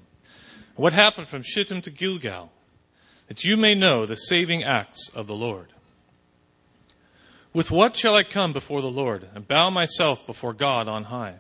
what 0.75 0.93
happened 0.93 1.27
from 1.27 1.43
Shittim 1.43 1.81
to 1.81 1.91
Gilgal, 1.91 2.51
that 3.27 3.43
you 3.43 3.57
may 3.57 3.75
know 3.75 4.05
the 4.05 4.15
saving 4.15 4.63
acts 4.63 5.09
of 5.13 5.27
the 5.27 5.35
Lord. 5.35 5.67
With 7.53 7.71
what 7.71 7.95
shall 7.95 8.15
I 8.15 8.23
come 8.23 8.53
before 8.53 8.81
the 8.81 8.87
Lord 8.87 9.27
and 9.33 9.47
bow 9.47 9.69
myself 9.69 10.25
before 10.25 10.53
God 10.53 10.87
on 10.87 11.05
high? 11.05 11.35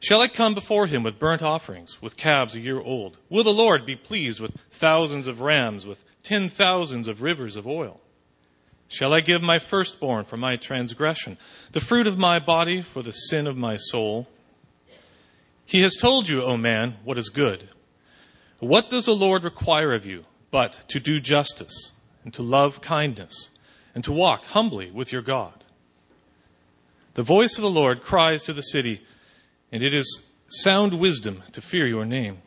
Shall 0.00 0.20
I 0.20 0.28
come 0.28 0.54
before 0.54 0.86
him 0.86 1.02
with 1.02 1.18
burnt 1.18 1.42
offerings, 1.42 2.00
with 2.00 2.16
calves 2.16 2.54
a 2.54 2.60
year 2.60 2.80
old? 2.80 3.16
Will 3.28 3.44
the 3.44 3.52
Lord 3.52 3.84
be 3.84 3.96
pleased 3.96 4.40
with 4.40 4.56
thousands 4.70 5.26
of 5.26 5.40
rams, 5.40 5.86
with 5.86 6.04
ten 6.22 6.48
thousands 6.48 7.08
of 7.08 7.22
rivers 7.22 7.56
of 7.56 7.66
oil? 7.66 8.00
Shall 8.88 9.12
I 9.12 9.20
give 9.20 9.42
my 9.42 9.58
firstborn 9.58 10.24
for 10.24 10.38
my 10.38 10.56
transgression, 10.56 11.36
the 11.72 11.80
fruit 11.80 12.06
of 12.06 12.18
my 12.18 12.38
body 12.38 12.80
for 12.80 13.02
the 13.02 13.12
sin 13.12 13.46
of 13.46 13.56
my 13.56 13.76
soul? 13.76 14.26
He 15.66 15.82
has 15.82 15.94
told 15.96 16.28
you, 16.28 16.42
O 16.42 16.56
man, 16.56 16.96
what 17.04 17.18
is 17.18 17.28
good. 17.28 17.68
What 18.58 18.88
does 18.88 19.04
the 19.04 19.14
Lord 19.14 19.44
require 19.44 19.92
of 19.92 20.06
you 20.06 20.24
but 20.50 20.88
to 20.88 20.98
do 20.98 21.20
justice, 21.20 21.92
and 22.24 22.32
to 22.32 22.42
love 22.42 22.80
kindness, 22.80 23.50
and 23.94 24.02
to 24.04 24.12
walk 24.12 24.44
humbly 24.46 24.90
with 24.90 25.12
your 25.12 25.22
God? 25.22 25.64
The 27.12 27.22
voice 27.22 27.58
of 27.58 27.62
the 27.62 27.70
Lord 27.70 28.02
cries 28.02 28.44
to 28.44 28.54
the 28.54 28.62
city, 28.62 29.02
and 29.70 29.82
it 29.82 29.92
is 29.92 30.22
sound 30.48 30.98
wisdom 30.98 31.42
to 31.52 31.60
fear 31.60 31.86
your 31.86 32.06
name. 32.06 32.38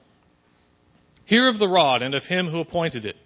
Hear 1.23 1.47
of 1.47 1.59
the 1.59 1.67
rod 1.67 2.01
and 2.01 2.15
of 2.15 2.25
him 2.25 2.47
who 2.47 2.59
appointed 2.59 3.05
it. 3.05 3.17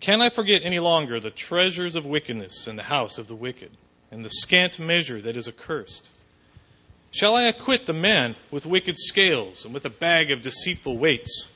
Can 0.00 0.22
I 0.22 0.30
forget 0.30 0.62
any 0.64 0.78
longer 0.78 1.20
the 1.20 1.30
treasures 1.30 1.94
of 1.94 2.06
wickedness 2.06 2.66
in 2.66 2.76
the 2.76 2.84
house 2.84 3.18
of 3.18 3.28
the 3.28 3.34
wicked, 3.34 3.70
and 4.10 4.24
the 4.24 4.30
scant 4.30 4.78
measure 4.78 5.20
that 5.20 5.36
is 5.36 5.46
accursed? 5.46 6.08
Shall 7.10 7.36
I 7.36 7.42
acquit 7.42 7.86
the 7.86 7.92
man 7.92 8.36
with 8.50 8.64
wicked 8.64 8.96
scales 8.98 9.64
and 9.64 9.74
with 9.74 9.84
a 9.84 9.90
bag 9.90 10.30
of 10.30 10.42
deceitful 10.42 10.96
weights? 10.96 11.48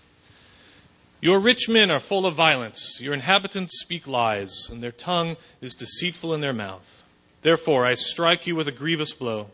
Your 1.21 1.41
rich 1.41 1.71
men 1.71 1.91
are 1.91 2.01
full 2.01 2.27
of 2.27 2.35
violence, 2.35 2.99
your 3.01 3.15
inhabitants 3.15 3.81
speak 3.81 4.07
lies, 4.07 4.69
and 4.69 4.83
their 4.83 4.93
tongue 4.93 5.39
is 5.63 5.75
deceitful 5.75 6.35
in 6.35 6.43
their 6.43 6.53
mouth. 6.53 7.03
Therefore 7.41 7.87
I 7.87 7.95
strike 7.95 8.47
you 8.47 8.57
with 8.57 8.69
a 8.69 8.73
grievous 8.73 9.15
blow, 9.15 9.47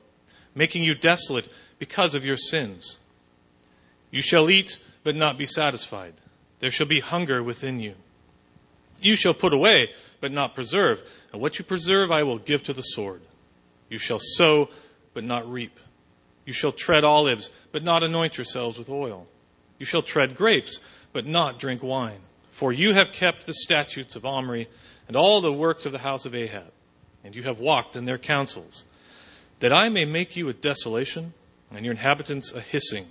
making 0.55 0.83
you 0.83 0.97
desolate 0.97 1.49
because 1.79 2.17
of 2.17 2.25
your 2.25 2.37
sins. 2.37 2.99
You 4.11 4.21
shall 4.21 4.51
eat, 4.51 4.79
but 5.05 5.15
not 5.15 5.39
be 5.39 5.47
satisfied. 5.47 6.15
There 6.59 6.73
shall 6.73 6.89
be 6.89 7.01
hunger 7.01 7.41
within 7.41 7.79
you. 7.79 7.95
You 9.01 9.17
shall 9.17 9.35
put 9.35 9.53
away, 9.53 9.91
but 10.21 10.33
not 10.33 10.55
preserve. 10.55 11.03
And 11.33 11.41
what 11.41 11.59
you 11.59 11.65
preserve 11.65 12.11
I 12.11 12.23
will 12.23 12.39
give 12.39 12.63
to 12.65 12.73
the 12.73 12.83
sword. 12.83 13.23
You 13.89 13.99
shall 13.99 14.21
sow, 14.21 14.69
but 15.15 15.25
not 15.25 15.51
reap. 15.51 15.79
You 16.45 16.53
shall 16.53 16.73
tread 16.73 17.05
olives, 17.05 17.51
but 17.73 17.83
not 17.85 18.03
anoint 18.03 18.37
yourselves 18.37 18.79
with 18.79 18.89
oil. 18.89 19.27
You 19.79 19.87
shall 19.87 20.03
tread 20.03 20.37
grapes, 20.37 20.79
but 21.13 21.27
not 21.27 21.59
drink 21.59 21.83
wine. 21.83 22.21
For 22.53 22.73
you 22.73 22.93
have 22.95 23.13
kept 23.13 23.47
the 23.47 23.55
statutes 23.55 24.17
of 24.17 24.27
Omri 24.27 24.69
and 25.09 25.17
all 25.17 25.41
the 25.41 25.53
works 25.53 25.87
of 25.87 25.93
the 25.93 25.99
house 25.99 26.27
of 26.27 26.35
Ahab, 26.35 26.73
and 27.25 27.35
you 27.35 27.43
have 27.45 27.59
walked 27.59 27.97
in 27.97 28.05
their 28.05 28.19
counsels, 28.19 28.85
that 29.61 29.73
I 29.73 29.89
may 29.89 30.05
make 30.05 30.37
you 30.37 30.49
a 30.49 30.53
desolation, 30.53 31.35
and 31.71 31.85
your 31.85 31.93
inhabitants 31.93 32.53
a 32.53 32.61
hissing. 32.61 33.07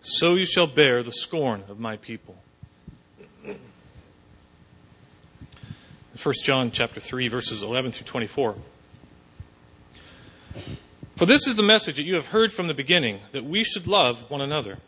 So 0.00 0.34
you 0.34 0.46
shall 0.46 0.66
bear 0.66 1.02
the 1.02 1.12
scorn 1.12 1.64
of 1.68 1.78
my 1.78 1.96
people. 1.96 2.36
1 6.16 6.34
John 6.42 6.70
chapter 6.70 7.00
3 7.00 7.28
verses 7.28 7.62
11 7.62 7.92
through 7.92 8.06
24. 8.06 8.54
For 11.16 11.26
this 11.26 11.46
is 11.46 11.56
the 11.56 11.62
message 11.62 11.96
that 11.96 12.04
you 12.04 12.14
have 12.14 12.26
heard 12.26 12.52
from 12.52 12.68
the 12.68 12.74
beginning 12.74 13.20
that 13.32 13.44
we 13.44 13.64
should 13.64 13.86
love 13.86 14.30
one 14.30 14.40
another. 14.40 14.78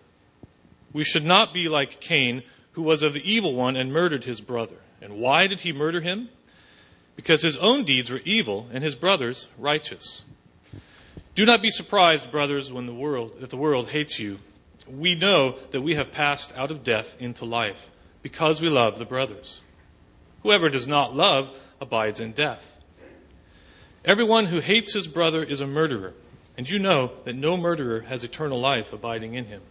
We 0.92 1.04
should 1.04 1.24
not 1.24 1.52
be 1.52 1.68
like 1.68 2.00
Cain 2.00 2.42
who 2.72 2.82
was 2.82 3.02
of 3.02 3.12
the 3.12 3.30
evil 3.30 3.54
one 3.54 3.76
and 3.76 3.92
murdered 3.92 4.24
his 4.24 4.40
brother. 4.40 4.76
And 5.02 5.14
why 5.18 5.46
did 5.46 5.60
he 5.60 5.72
murder 5.72 6.00
him? 6.00 6.28
Because 7.16 7.42
his 7.42 7.56
own 7.56 7.84
deeds 7.84 8.10
were 8.10 8.20
evil 8.24 8.68
and 8.72 8.82
his 8.82 8.94
brother's 8.94 9.48
righteous. 9.58 10.22
Do 11.34 11.44
not 11.44 11.60
be 11.60 11.70
surprised, 11.70 12.30
brothers, 12.30 12.72
when 12.72 12.86
the 12.86 12.94
world 12.94 13.40
that 13.40 13.50
the 13.50 13.56
world 13.56 13.88
hates 13.88 14.18
you. 14.18 14.38
We 14.86 15.14
know 15.14 15.56
that 15.72 15.82
we 15.82 15.94
have 15.96 16.10
passed 16.10 16.52
out 16.56 16.70
of 16.70 16.82
death 16.82 17.16
into 17.20 17.44
life 17.44 17.90
because 18.22 18.60
we 18.60 18.68
love 18.68 18.98
the 18.98 19.04
brothers. 19.04 19.60
Whoever 20.42 20.68
does 20.68 20.86
not 20.86 21.14
love 21.14 21.50
abides 21.80 22.20
in 22.20 22.32
death. 22.32 22.64
Everyone 24.04 24.46
who 24.46 24.60
hates 24.60 24.94
his 24.94 25.06
brother 25.06 25.42
is 25.42 25.60
a 25.60 25.66
murderer, 25.66 26.14
and 26.56 26.68
you 26.68 26.78
know 26.78 27.12
that 27.24 27.34
no 27.34 27.56
murderer 27.56 28.00
has 28.02 28.24
eternal 28.24 28.60
life 28.60 28.92
abiding 28.92 29.34
in 29.34 29.46
him. 29.46 29.62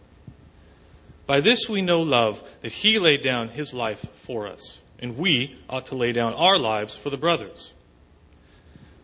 By 1.26 1.40
this 1.40 1.68
we 1.68 1.82
know 1.82 2.00
love, 2.00 2.42
that 2.62 2.72
he 2.72 2.98
laid 2.98 3.22
down 3.22 3.48
his 3.48 3.74
life 3.74 4.06
for 4.24 4.46
us, 4.46 4.78
and 4.98 5.18
we 5.18 5.56
ought 5.68 5.86
to 5.86 5.94
lay 5.94 6.12
down 6.12 6.34
our 6.34 6.58
lives 6.58 6.94
for 6.94 7.10
the 7.10 7.16
brothers. 7.16 7.72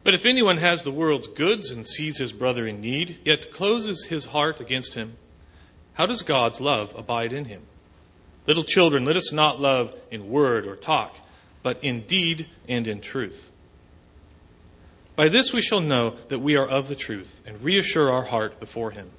But 0.02 0.14
if 0.14 0.26
anyone 0.26 0.58
has 0.58 0.84
the 0.84 0.90
world's 0.90 1.28
goods 1.28 1.70
and 1.70 1.86
sees 1.86 2.18
his 2.18 2.32
brother 2.32 2.66
in 2.66 2.80
need, 2.80 3.18
yet 3.24 3.52
closes 3.52 4.04
his 4.04 4.26
heart 4.26 4.60
against 4.60 4.94
him, 4.94 5.16
how 5.94 6.06
does 6.06 6.22
God's 6.22 6.60
love 6.60 6.92
abide 6.96 7.32
in 7.32 7.46
him? 7.46 7.62
Little 8.46 8.64
children, 8.64 9.04
let 9.04 9.16
us 9.16 9.32
not 9.32 9.60
love 9.60 9.94
in 10.10 10.28
word 10.28 10.66
or 10.66 10.76
talk 10.76 11.16
but 11.64 11.82
in 11.82 12.02
deed 12.02 12.46
and 12.68 12.86
in 12.86 13.00
truth. 13.00 13.50
By 15.16 15.28
this 15.28 15.52
we 15.52 15.62
shall 15.62 15.80
know 15.80 16.14
that 16.28 16.40
we 16.40 16.56
are 16.56 16.66
of 16.66 16.88
the 16.88 16.94
truth 16.94 17.40
and 17.46 17.60
reassure 17.62 18.12
our 18.12 18.24
heart 18.24 18.60
before 18.60 18.90
Him. 18.90 19.10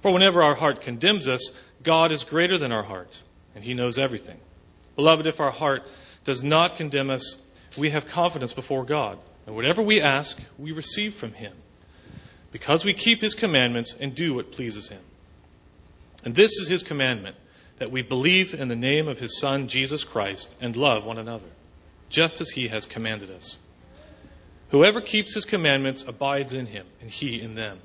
For 0.00 0.12
whenever 0.12 0.40
our 0.42 0.54
heart 0.54 0.80
condemns 0.80 1.26
us, 1.26 1.50
God 1.82 2.12
is 2.12 2.22
greater 2.22 2.56
than 2.56 2.70
our 2.70 2.84
heart, 2.84 3.20
and 3.54 3.64
He 3.64 3.74
knows 3.74 3.98
everything. 3.98 4.38
Beloved, 4.94 5.26
if 5.26 5.40
our 5.40 5.50
heart 5.50 5.82
does 6.24 6.42
not 6.44 6.76
condemn 6.76 7.10
us, 7.10 7.36
we 7.76 7.90
have 7.90 8.06
confidence 8.06 8.52
before 8.52 8.84
God, 8.84 9.18
and 9.44 9.56
whatever 9.56 9.82
we 9.82 10.00
ask, 10.00 10.38
we 10.58 10.70
receive 10.70 11.14
from 11.14 11.32
Him, 11.32 11.54
because 12.52 12.84
we 12.84 12.94
keep 12.94 13.20
His 13.20 13.34
commandments 13.34 13.96
and 13.98 14.14
do 14.14 14.34
what 14.34 14.52
pleases 14.52 14.90
Him. 14.90 15.02
And 16.24 16.36
this 16.36 16.52
is 16.60 16.68
His 16.68 16.84
commandment 16.84 17.34
that 17.78 17.90
we 17.90 18.02
believe 18.02 18.54
in 18.54 18.68
the 18.68 18.76
name 18.76 19.08
of 19.08 19.20
his 19.20 19.38
Son, 19.38 19.68
Jesus 19.68 20.04
Christ, 20.04 20.54
and 20.60 20.76
love 20.76 21.04
one 21.04 21.18
another, 21.18 21.48
just 22.08 22.40
as 22.40 22.50
he 22.50 22.68
has 22.68 22.86
commanded 22.86 23.30
us. 23.30 23.56
Whoever 24.70 25.00
keeps 25.00 25.34
his 25.34 25.44
commandments 25.44 26.04
abides 26.06 26.52
in 26.52 26.66
him, 26.66 26.86
and 27.00 27.10
he 27.10 27.40
in 27.40 27.54
them. 27.54 27.78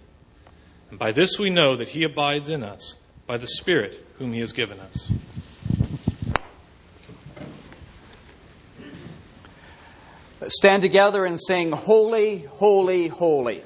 And 0.89 0.99
by 0.99 1.11
this 1.11 1.39
we 1.39 1.49
know 1.49 1.75
that 1.75 1.89
he 1.89 2.03
abides 2.03 2.49
in 2.49 2.63
us, 2.63 2.95
by 3.25 3.37
the 3.37 3.47
Spirit 3.47 4.05
whom 4.17 4.33
he 4.33 4.39
has 4.39 4.51
given 4.51 4.79
us. 4.79 5.11
Stand 10.47 10.83
together 10.83 11.25
and 11.25 11.39
sing, 11.39 11.71
Holy, 11.71 12.39
Holy, 12.39 13.07
Holy. 13.07 13.63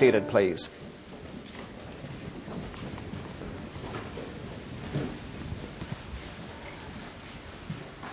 Seated, 0.00 0.28
please. 0.28 0.70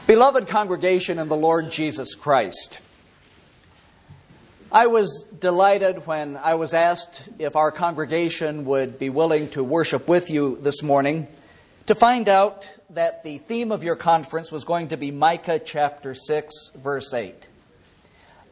Beloved 0.05 0.49
congregation 0.49 1.17
in 1.17 1.29
the 1.29 1.37
Lord 1.37 1.71
Jesus 1.71 2.13
Christ, 2.13 2.81
I 4.69 4.87
was 4.87 5.25
delighted 5.39 6.05
when 6.05 6.35
I 6.35 6.55
was 6.55 6.73
asked 6.73 7.29
if 7.39 7.55
our 7.55 7.71
congregation 7.71 8.65
would 8.65 8.99
be 8.99 9.09
willing 9.09 9.49
to 9.51 9.63
worship 9.63 10.09
with 10.09 10.29
you 10.29 10.57
this 10.61 10.83
morning 10.83 11.29
to 11.85 11.95
find 11.95 12.27
out 12.27 12.67
that 12.89 13.23
the 13.23 13.37
theme 13.37 13.71
of 13.71 13.85
your 13.85 13.95
conference 13.95 14.51
was 14.51 14.65
going 14.65 14.89
to 14.89 14.97
be 14.97 15.11
Micah 15.11 15.59
chapter 15.59 16.13
6, 16.13 16.71
verse 16.75 17.13
8. 17.13 17.47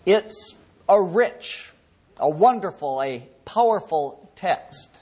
It's 0.06 0.56
a 0.88 1.04
rich, 1.04 1.74
a 2.18 2.30
wonderful, 2.30 3.02
a 3.02 3.28
powerful 3.46 4.30
text. 4.36 5.02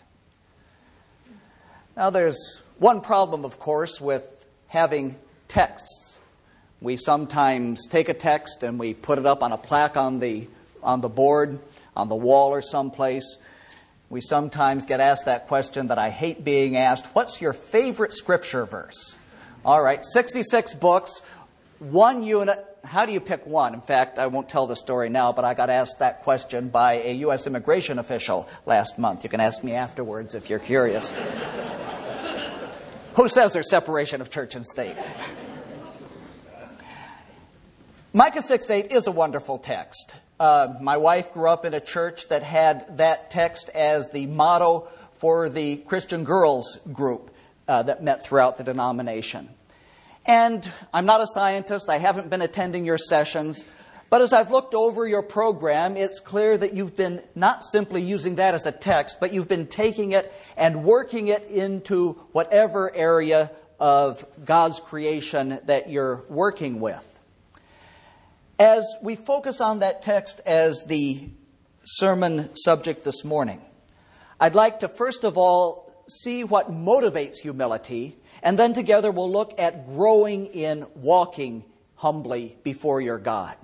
Now, 1.95 2.09
there's 2.09 2.61
one 2.79 3.01
problem, 3.01 3.45
of 3.45 3.59
course, 3.59 4.01
with 4.01 4.25
having 4.67 5.15
texts. 5.47 6.19
We 6.81 6.97
sometimes 6.97 7.85
take 7.87 8.09
a 8.09 8.13
text 8.13 8.63
and 8.63 8.79
we 8.79 8.93
put 8.93 9.19
it 9.19 9.25
up 9.25 9.43
on 9.43 9.51
a 9.51 9.57
plaque 9.57 9.95
on 9.95 10.19
the, 10.19 10.47
on 10.81 11.01
the 11.01 11.09
board, 11.09 11.59
on 11.95 12.09
the 12.09 12.15
wall, 12.15 12.49
or 12.49 12.61
someplace. 12.61 13.37
We 14.09 14.21
sometimes 14.21 14.85
get 14.85 14.99
asked 14.99 15.25
that 15.25 15.47
question 15.47 15.87
that 15.87 15.99
I 15.99 16.09
hate 16.09 16.43
being 16.43 16.77
asked 16.77 17.05
What's 17.13 17.41
your 17.41 17.53
favorite 17.53 18.13
scripture 18.13 18.65
verse? 18.65 19.15
All 19.63 19.81
right, 19.81 20.03
66 20.03 20.73
books, 20.73 21.21
one 21.79 22.23
unit. 22.23 22.72
How 22.83 23.05
do 23.05 23.13
you 23.13 23.21
pick 23.21 23.45
one? 23.47 23.73
In 23.73 23.81
fact, 23.81 24.19
I 24.19 24.27
won't 24.27 24.49
tell 24.49 24.67
the 24.67 24.75
story 24.75 25.09
now, 25.09 25.31
but 25.31 25.45
I 25.45 25.53
got 25.53 25.69
asked 25.69 25.99
that 25.99 26.23
question 26.23 26.67
by 26.67 26.93
a 26.93 27.13
U.S. 27.13 27.47
immigration 27.47 27.97
official 27.97 28.47
last 28.65 28.99
month. 28.99 29.23
You 29.23 29.29
can 29.29 29.39
ask 29.39 29.63
me 29.63 29.71
afterwards 29.71 30.35
if 30.35 30.49
you're 30.49 30.59
curious. 30.59 31.13
Who 33.15 33.29
says 33.29 33.53
there's 33.53 33.69
separation 33.69 34.19
of 34.19 34.29
church 34.29 34.55
and 34.55 34.65
state? 34.65 34.97
Micah 38.11 38.41
6 38.41 38.69
8 38.69 38.91
is 38.91 39.07
a 39.07 39.11
wonderful 39.11 39.59
text. 39.59 40.17
Uh, 40.39 40.73
my 40.81 40.97
wife 40.97 41.31
grew 41.31 41.49
up 41.49 41.63
in 41.63 41.73
a 41.73 41.79
church 41.79 42.27
that 42.27 42.43
had 42.43 42.97
that 42.97 43.31
text 43.31 43.69
as 43.69 44.09
the 44.09 44.25
motto 44.25 44.89
for 45.13 45.47
the 45.47 45.77
Christian 45.77 46.25
girls 46.25 46.79
group 46.91 47.31
uh, 47.67 47.83
that 47.83 48.03
met 48.03 48.25
throughout 48.25 48.57
the 48.57 48.63
denomination. 48.65 49.47
And 50.25 50.69
I'm 50.93 51.05
not 51.05 51.21
a 51.21 51.27
scientist, 51.27 51.89
I 51.89 51.97
haven't 51.97 52.29
been 52.29 52.41
attending 52.41 52.85
your 52.85 52.97
sessions, 52.97 53.65
but 54.09 54.21
as 54.21 54.31
I've 54.31 54.51
looked 54.51 54.73
over 54.73 55.05
your 55.05 55.23
program, 55.23 55.97
it's 55.97 56.19
clear 56.19 56.57
that 56.57 56.73
you've 56.73 56.95
been 56.95 57.21
not 57.35 57.63
simply 57.63 58.01
using 58.01 58.35
that 58.35 58.53
as 58.53 58.65
a 58.65 58.71
text, 58.71 59.17
but 59.19 59.33
you've 59.33 59.49
been 59.49 59.67
taking 59.67 60.11
it 60.11 60.31
and 60.55 60.83
working 60.85 61.27
it 61.27 61.43
into 61.49 62.13
whatever 62.31 62.93
area 62.95 63.51
of 63.79 64.25
God's 64.45 64.79
creation 64.79 65.59
that 65.65 65.89
you're 65.89 66.23
working 66.29 66.79
with. 66.79 67.03
As 68.59 68.85
we 69.01 69.15
focus 69.15 69.59
on 69.59 69.79
that 69.79 70.03
text 70.03 70.39
as 70.45 70.85
the 70.85 71.27
sermon 71.83 72.55
subject 72.55 73.03
this 73.03 73.25
morning, 73.25 73.61
I'd 74.39 74.55
like 74.55 74.81
to 74.81 74.87
first 74.87 75.25
of 75.25 75.37
all 75.37 75.91
see 76.07 76.43
what 76.43 76.71
motivates 76.71 77.37
humility, 77.41 78.15
and 78.43 78.59
then 78.59 78.73
together 78.73 79.09
we'll 79.09 79.31
look 79.31 79.57
at 79.57 79.87
growing 79.87 80.47
in 80.47 80.85
walking 80.93 81.63
humbly 81.95 82.57
before 82.61 83.01
your 83.01 83.17
God. 83.17 83.55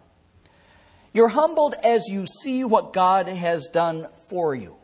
You're 1.14 1.28
humbled 1.28 1.76
as 1.84 2.08
you 2.08 2.26
see 2.26 2.64
what 2.64 2.94
God 2.94 3.28
has 3.28 3.68
done 3.68 4.08
for 4.30 4.56
you. 4.56 4.78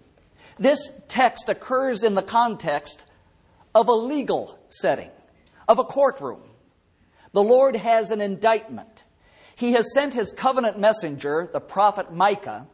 This 0.60 0.92
text 1.08 1.50
occurs 1.50 2.04
in 2.04 2.16
the 2.16 2.22
context 2.22 3.06
of 3.74 3.88
a 3.88 3.94
legal 3.94 4.60
setting, 4.68 5.12
of 5.68 5.80
a 5.80 5.84
courtroom. 5.84 6.42
The 7.32 7.44
Lord 7.44 7.76
has 7.76 8.12
an 8.12 8.22
indictment. 8.22 9.04
He 9.56 9.74
has 9.74 9.94
sent 9.94 10.14
his 10.14 10.32
covenant 10.32 10.78
messenger, 10.78 11.50
the 11.52 11.62
prophet 11.62 12.12
Micah, 12.12 12.68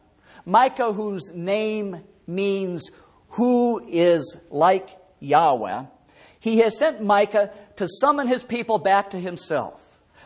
Micah, 0.44 0.92
whose 0.92 1.32
name 1.32 2.02
means 2.26 2.90
who 3.30 3.80
is 3.88 4.36
like 4.50 4.90
Yahweh. 5.20 5.84
He 6.42 6.58
has 6.58 6.76
sent 6.76 7.00
Micah 7.00 7.52
to 7.76 7.86
summon 7.88 8.26
his 8.26 8.42
people 8.42 8.78
back 8.78 9.10
to 9.10 9.16
himself. 9.20 9.80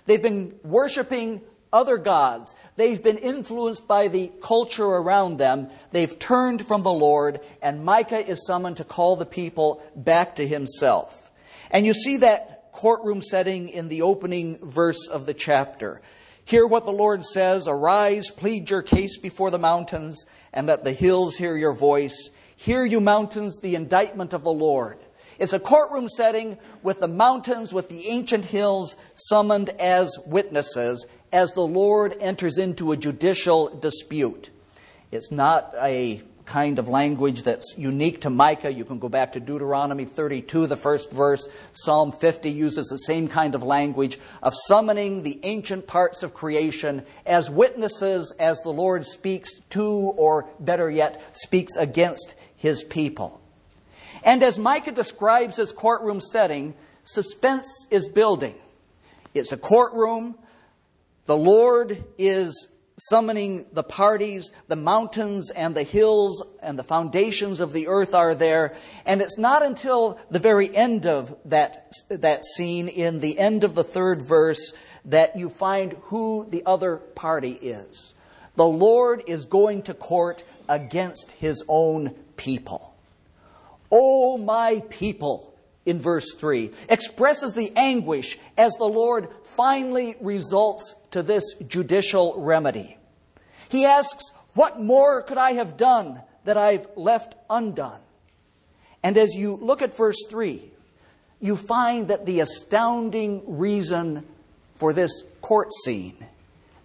They've 0.06 0.22
been 0.22 0.54
worshiping 0.64 1.42
other 1.74 1.98
gods. 1.98 2.54
They've 2.76 3.02
been 3.02 3.18
influenced 3.18 3.86
by 3.86 4.08
the 4.08 4.32
culture 4.40 4.86
around 4.86 5.36
them. 5.36 5.68
They've 5.92 6.18
turned 6.18 6.66
from 6.66 6.82
the 6.82 6.92
Lord, 6.92 7.40
and 7.60 7.84
Micah 7.84 8.26
is 8.26 8.46
summoned 8.46 8.78
to 8.78 8.84
call 8.84 9.16
the 9.16 9.26
people 9.26 9.82
back 9.94 10.36
to 10.36 10.48
himself. 10.48 11.30
And 11.70 11.84
you 11.84 11.92
see 11.92 12.16
that 12.16 12.72
courtroom 12.72 13.20
setting 13.20 13.68
in 13.68 13.88
the 13.88 14.00
opening 14.00 14.56
verse 14.62 15.08
of 15.08 15.26
the 15.26 15.34
chapter. 15.34 16.00
Hear 16.46 16.66
what 16.66 16.86
the 16.86 16.92
Lord 16.92 17.26
says 17.26 17.68
Arise, 17.68 18.30
plead 18.30 18.70
your 18.70 18.80
case 18.80 19.18
before 19.18 19.50
the 19.50 19.58
mountains, 19.58 20.24
and 20.54 20.66
let 20.66 20.82
the 20.82 20.94
hills 20.94 21.36
hear 21.36 21.58
your 21.58 21.74
voice. 21.74 22.30
Hear, 22.56 22.86
you 22.86 23.00
mountains, 23.00 23.60
the 23.60 23.74
indictment 23.74 24.32
of 24.32 24.44
the 24.44 24.52
Lord. 24.52 24.98
It's 25.38 25.52
a 25.52 25.60
courtroom 25.60 26.08
setting 26.08 26.58
with 26.82 27.00
the 27.00 27.08
mountains, 27.08 27.72
with 27.72 27.88
the 27.88 28.08
ancient 28.08 28.46
hills 28.46 28.96
summoned 29.14 29.68
as 29.70 30.16
witnesses 30.24 31.06
as 31.32 31.52
the 31.52 31.66
Lord 31.66 32.16
enters 32.20 32.58
into 32.58 32.92
a 32.92 32.96
judicial 32.96 33.68
dispute. 33.68 34.50
It's 35.10 35.30
not 35.30 35.74
a 35.80 36.22
kind 36.46 36.78
of 36.78 36.88
language 36.88 37.42
that's 37.42 37.74
unique 37.76 38.22
to 38.22 38.30
Micah. 38.30 38.72
You 38.72 38.84
can 38.84 38.98
go 38.98 39.08
back 39.08 39.32
to 39.32 39.40
Deuteronomy 39.40 40.04
32, 40.04 40.68
the 40.68 40.76
first 40.76 41.10
verse. 41.10 41.46
Psalm 41.74 42.12
50 42.12 42.50
uses 42.50 42.86
the 42.86 42.98
same 42.98 43.28
kind 43.28 43.54
of 43.54 43.62
language 43.62 44.18
of 44.42 44.54
summoning 44.66 45.22
the 45.22 45.40
ancient 45.42 45.86
parts 45.86 46.22
of 46.22 46.32
creation 46.32 47.04
as 47.26 47.50
witnesses 47.50 48.32
as 48.38 48.60
the 48.60 48.70
Lord 48.70 49.04
speaks 49.04 49.54
to, 49.70 49.84
or 49.84 50.48
better 50.58 50.90
yet, 50.90 51.20
speaks 51.36 51.76
against 51.76 52.34
his 52.54 52.82
people. 52.84 53.40
And 54.26 54.42
as 54.42 54.58
Micah 54.58 54.90
describes 54.90 55.56
this 55.56 55.72
courtroom 55.72 56.20
setting, 56.20 56.74
suspense 57.04 57.86
is 57.92 58.08
building. 58.08 58.56
It's 59.34 59.52
a 59.52 59.56
courtroom. 59.56 60.36
The 61.26 61.36
Lord 61.36 62.04
is 62.18 62.66
summoning 62.98 63.66
the 63.72 63.84
parties, 63.84 64.52
the 64.66 64.74
mountains 64.76 65.50
and 65.50 65.76
the 65.76 65.84
hills 65.84 66.42
and 66.60 66.76
the 66.76 66.82
foundations 66.82 67.60
of 67.60 67.72
the 67.72 67.86
earth 67.86 68.14
are 68.14 68.34
there. 68.34 68.74
And 69.04 69.22
it's 69.22 69.38
not 69.38 69.62
until 69.62 70.18
the 70.28 70.40
very 70.40 70.74
end 70.74 71.06
of 71.06 71.36
that, 71.44 71.92
that 72.08 72.44
scene, 72.44 72.88
in 72.88 73.20
the 73.20 73.38
end 73.38 73.62
of 73.62 73.76
the 73.76 73.84
third 73.84 74.22
verse, 74.22 74.72
that 75.04 75.36
you 75.36 75.48
find 75.48 75.92
who 76.04 76.48
the 76.50 76.64
other 76.66 76.96
party 76.96 77.52
is. 77.52 78.14
The 78.56 78.66
Lord 78.66 79.22
is 79.28 79.44
going 79.44 79.82
to 79.82 79.94
court 79.94 80.42
against 80.68 81.30
his 81.32 81.62
own 81.68 82.16
people. 82.36 82.95
O 83.90 84.38
my 84.38 84.82
people, 84.90 85.54
in 85.84 86.00
verse 86.00 86.34
3, 86.34 86.72
expresses 86.88 87.52
the 87.54 87.72
anguish 87.76 88.38
as 88.58 88.72
the 88.74 88.84
Lord 88.84 89.28
finally 89.44 90.16
results 90.20 90.94
to 91.12 91.22
this 91.22 91.54
judicial 91.66 92.34
remedy. 92.38 92.98
He 93.68 93.84
asks, 93.84 94.32
What 94.54 94.80
more 94.80 95.22
could 95.22 95.38
I 95.38 95.52
have 95.52 95.76
done 95.76 96.20
that 96.44 96.56
I've 96.56 96.86
left 96.96 97.34
undone? 97.48 98.00
And 99.02 99.16
as 99.16 99.34
you 99.34 99.56
look 99.56 99.82
at 99.82 99.96
verse 99.96 100.24
3, 100.28 100.62
you 101.40 101.56
find 101.56 102.08
that 102.08 102.26
the 102.26 102.40
astounding 102.40 103.58
reason 103.58 104.26
for 104.74 104.92
this 104.92 105.22
court 105.40 105.72
scene 105.84 106.16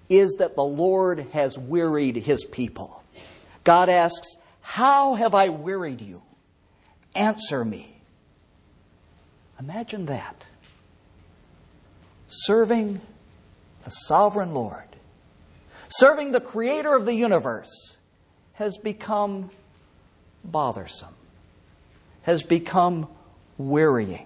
is 0.09 0.35
that 0.39 0.55
the 0.55 0.63
Lord 0.63 1.19
has 1.31 1.57
wearied 1.57 2.17
his 2.17 2.43
people. 2.43 3.01
God 3.63 3.89
asks, 3.89 4.35
How 4.61 5.15
have 5.15 5.33
I 5.33 5.49
wearied 5.49 6.01
you? 6.01 6.21
Answer 7.15 7.65
me. 7.65 8.02
Imagine 9.60 10.06
that. 10.08 10.45
serving 12.32 13.02
the 13.84 13.89
sovereign 13.89 14.54
Lord, 14.54 14.95
serving 15.89 16.32
the 16.32 16.39
creator 16.39 16.95
of 16.95 17.06
the 17.06 17.13
universe, 17.13 17.97
has 18.53 18.78
become 18.78 19.51
bothersome, 20.43 21.14
has 22.24 22.41
become 22.41 23.07
wearying. 23.57 24.26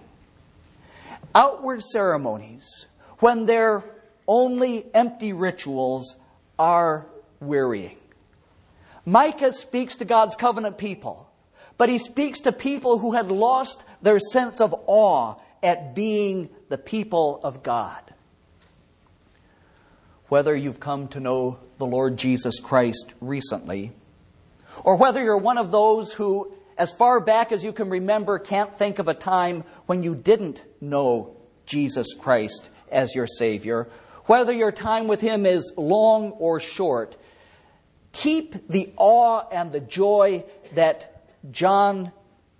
Outward 1.34 1.82
ceremonies, 1.82 2.86
when 3.18 3.46
they're 3.46 3.82
only 4.28 4.86
empty 4.94 5.32
rituals, 5.32 6.16
are 6.58 7.06
wearying. 7.40 7.96
Micah 9.04 9.52
speaks 9.52 9.96
to 9.96 10.04
God's 10.04 10.36
covenant 10.36 10.78
people, 10.78 11.25
but 11.78 11.88
he 11.88 11.98
speaks 11.98 12.40
to 12.40 12.52
people 12.52 12.98
who 12.98 13.12
had 13.12 13.30
lost 13.30 13.84
their 14.02 14.18
sense 14.18 14.60
of 14.60 14.74
awe 14.86 15.34
at 15.62 15.94
being 15.94 16.48
the 16.68 16.78
people 16.78 17.40
of 17.42 17.62
God. 17.62 18.02
Whether 20.28 20.56
you've 20.56 20.80
come 20.80 21.08
to 21.08 21.20
know 21.20 21.58
the 21.78 21.86
Lord 21.86 22.16
Jesus 22.16 22.58
Christ 22.60 23.12
recently, 23.20 23.92
or 24.82 24.96
whether 24.96 25.22
you're 25.22 25.38
one 25.38 25.58
of 25.58 25.70
those 25.70 26.12
who, 26.12 26.52
as 26.76 26.92
far 26.92 27.20
back 27.20 27.52
as 27.52 27.64
you 27.64 27.72
can 27.72 27.90
remember, 27.90 28.38
can't 28.38 28.76
think 28.78 28.98
of 28.98 29.08
a 29.08 29.14
time 29.14 29.64
when 29.86 30.02
you 30.02 30.14
didn't 30.14 30.64
know 30.80 31.36
Jesus 31.64 32.14
Christ 32.14 32.70
as 32.90 33.14
your 33.14 33.26
Savior, 33.26 33.88
whether 34.24 34.52
your 34.52 34.72
time 34.72 35.06
with 35.06 35.20
Him 35.20 35.46
is 35.46 35.72
long 35.76 36.30
or 36.32 36.58
short, 36.58 37.16
keep 38.12 38.68
the 38.68 38.92
awe 38.96 39.44
and 39.52 39.70
the 39.72 39.80
joy 39.80 40.44
that 40.74 41.15
John, 41.50 42.12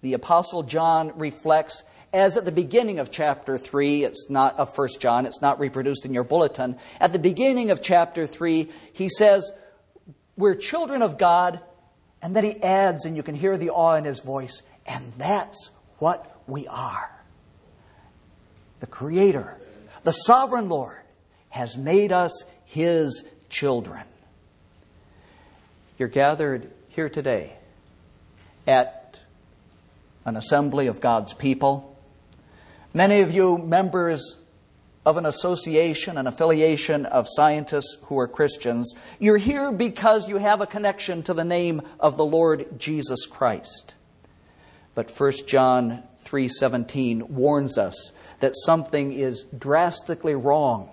the 0.02 0.14
Apostle 0.14 0.62
John, 0.62 1.12
reflects 1.16 1.82
as 2.12 2.36
at 2.36 2.44
the 2.44 2.52
beginning 2.52 2.98
of 2.98 3.10
chapter 3.10 3.58
3, 3.58 4.04
it's 4.04 4.30
not 4.30 4.58
of 4.58 4.76
1 4.76 4.88
John, 5.00 5.26
it's 5.26 5.42
not 5.42 5.60
reproduced 5.60 6.04
in 6.04 6.14
your 6.14 6.24
bulletin. 6.24 6.78
At 7.00 7.12
the 7.12 7.18
beginning 7.18 7.70
of 7.70 7.82
chapter 7.82 8.26
3, 8.26 8.70
he 8.92 9.08
says, 9.08 9.52
We're 10.36 10.54
children 10.54 11.02
of 11.02 11.18
God. 11.18 11.60
And 12.22 12.34
then 12.34 12.44
he 12.44 12.60
adds, 12.62 13.04
and 13.04 13.16
you 13.16 13.22
can 13.22 13.34
hear 13.34 13.58
the 13.58 13.70
awe 13.70 13.94
in 13.96 14.04
his 14.04 14.20
voice, 14.20 14.62
and 14.86 15.12
that's 15.18 15.70
what 15.98 16.40
we 16.46 16.66
are. 16.66 17.10
The 18.80 18.86
Creator, 18.86 19.58
the 20.02 20.12
Sovereign 20.12 20.68
Lord, 20.68 20.96
has 21.50 21.76
made 21.76 22.12
us 22.12 22.44
his 22.64 23.24
children. 23.50 24.04
You're 25.98 26.08
gathered 26.08 26.70
here 26.88 27.08
today 27.08 27.56
at 28.66 29.20
an 30.24 30.36
assembly 30.36 30.86
of 30.86 31.00
God's 31.00 31.32
people. 31.32 31.96
Many 32.92 33.20
of 33.20 33.32
you 33.32 33.58
members 33.58 34.36
of 35.06 35.16
an 35.16 35.24
association, 35.24 36.18
an 36.18 36.26
affiliation 36.26 37.06
of 37.06 37.28
scientists 37.28 37.96
who 38.04 38.18
are 38.18 38.26
Christians. 38.26 38.92
You're 39.20 39.36
here 39.36 39.70
because 39.70 40.28
you 40.28 40.38
have 40.38 40.60
a 40.60 40.66
connection 40.66 41.22
to 41.22 41.34
the 41.34 41.44
name 41.44 41.82
of 42.00 42.16
the 42.16 42.26
Lord 42.26 42.76
Jesus 42.76 43.24
Christ. 43.24 43.94
But 44.96 45.10
1 45.10 45.46
John 45.46 46.02
3:17 46.24 47.28
warns 47.28 47.78
us 47.78 48.10
that 48.40 48.56
something 48.56 49.12
is 49.12 49.44
drastically 49.56 50.34
wrong 50.34 50.90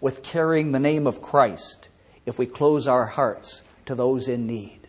with 0.00 0.22
carrying 0.22 0.70
the 0.70 0.78
name 0.78 1.06
of 1.06 1.20
Christ 1.20 1.88
if 2.24 2.38
we 2.38 2.46
close 2.46 2.86
our 2.86 3.06
hearts 3.06 3.62
to 3.86 3.96
those 3.96 4.28
in 4.28 4.46
need. 4.46 4.86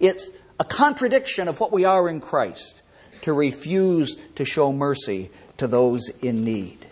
It's 0.00 0.30
a 0.58 0.64
contradiction 0.64 1.48
of 1.48 1.60
what 1.60 1.72
we 1.72 1.84
are 1.84 2.08
in 2.08 2.20
Christ 2.20 2.82
to 3.22 3.32
refuse 3.32 4.16
to 4.36 4.44
show 4.44 4.72
mercy 4.72 5.30
to 5.58 5.66
those 5.66 6.08
in 6.22 6.44
need. 6.44 6.86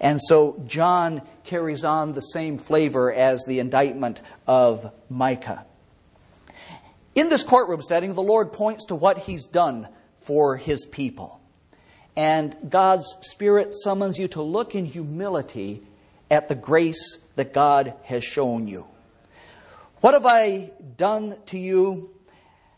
And 0.00 0.20
so 0.20 0.62
John 0.66 1.22
carries 1.44 1.84
on 1.84 2.12
the 2.12 2.20
same 2.20 2.58
flavor 2.58 3.12
as 3.12 3.44
the 3.46 3.60
indictment 3.60 4.20
of 4.46 4.92
Micah. 5.08 5.64
In 7.14 7.30
this 7.30 7.42
courtroom 7.42 7.80
setting, 7.80 8.14
the 8.14 8.22
Lord 8.22 8.52
points 8.52 8.86
to 8.86 8.94
what 8.94 9.18
he's 9.18 9.46
done 9.46 9.88
for 10.20 10.56
his 10.56 10.84
people. 10.84 11.40
And 12.14 12.56
God's 12.68 13.14
Spirit 13.22 13.72
summons 13.74 14.18
you 14.18 14.28
to 14.28 14.42
look 14.42 14.74
in 14.74 14.84
humility 14.84 15.82
at 16.30 16.48
the 16.48 16.54
grace 16.54 17.18
that 17.36 17.54
God 17.54 17.94
has 18.04 18.24
shown 18.24 18.66
you. 18.66 18.86
What 20.00 20.14
have 20.14 20.26
I 20.26 20.72
done 20.96 21.36
to 21.46 21.58
you? 21.58 22.10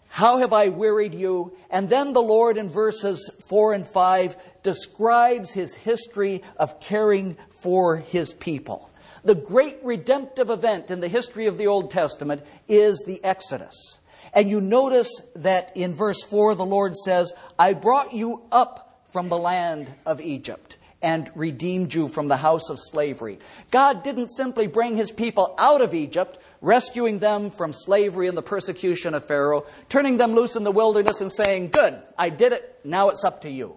How 0.09 0.39
have 0.39 0.53
I 0.53 0.69
wearied 0.69 1.15
you? 1.15 1.57
And 1.71 1.89
then 1.89 2.13
the 2.13 2.23
Lord 2.23 2.57
in 2.57 2.69
verses 2.69 3.31
4 3.49 3.75
and 3.75 3.87
5 3.87 4.37
describes 4.63 5.53
his 5.53 5.75
history 5.75 6.43
of 6.57 6.81
caring 6.81 7.37
for 7.63 7.97
his 7.97 8.33
people. 8.33 8.91
The 9.25 9.35
great 9.35 9.79
redemptive 9.83 10.51
event 10.51 10.91
in 10.91 11.01
the 11.01 11.09
history 11.09 11.47
of 11.47 11.59
the 11.59 11.67
Old 11.67 11.91
Testament 11.91 12.43
is 12.67 13.05
the 13.07 13.23
Exodus. 13.23 13.99
And 14.33 14.49
you 14.49 14.61
notice 14.61 15.21
that 15.37 15.73
in 15.77 15.95
verse 15.95 16.23
4, 16.23 16.55
the 16.55 16.65
Lord 16.65 16.97
says, 16.97 17.33
I 17.59 17.73
brought 17.73 18.13
you 18.13 18.43
up 18.51 19.03
from 19.11 19.29
the 19.29 19.39
land 19.39 19.93
of 20.05 20.21
Egypt 20.21 20.77
and 21.03 21.31
redeemed 21.35 21.95
you 21.95 22.09
from 22.09 22.29
the 22.29 22.37
house 22.37 22.71
of 22.71 22.79
slavery. 22.79 23.39
God 23.71 24.03
didn't 24.03 24.29
simply 24.29 24.67
bring 24.67 24.97
his 24.97 25.11
people 25.11 25.55
out 25.59 25.81
of 25.81 25.95
Egypt, 25.95 26.39
rescuing 26.61 27.21
them 27.21 27.51
from 27.51 27.73
slavery 27.73 28.27
and 28.27 28.37
the 28.37 28.43
persecution 28.43 29.15
of 29.15 29.25
Pharaoh, 29.25 29.67
turning 29.89 30.17
them 30.17 30.35
loose 30.35 30.57
in 30.57 30.65
the 30.65 30.73
wilderness 30.73 31.21
and 31.21 31.31
saying, 31.31 31.71
Good, 31.71 32.01
I 32.17 32.31
did 32.31 32.53
it, 32.53 32.81
now 32.85 33.11
it's 33.11 33.25
up 33.25 33.43
to 33.43 33.51
you. 33.51 33.77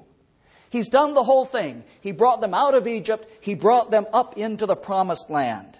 He's 0.70 0.90
done 0.90 1.14
the 1.14 1.24
whole 1.24 1.46
thing. 1.46 1.84
He 2.00 2.14
brought 2.14 2.40
them 2.42 2.54
out 2.54 2.74
of 2.74 2.88
Egypt, 2.88 3.30
he 3.42 3.56
brought 3.56 3.92
them 3.92 4.06
up 4.14 4.38
into 4.38 4.66
the 4.66 4.76
promised 4.76 5.30
land. 5.30 5.78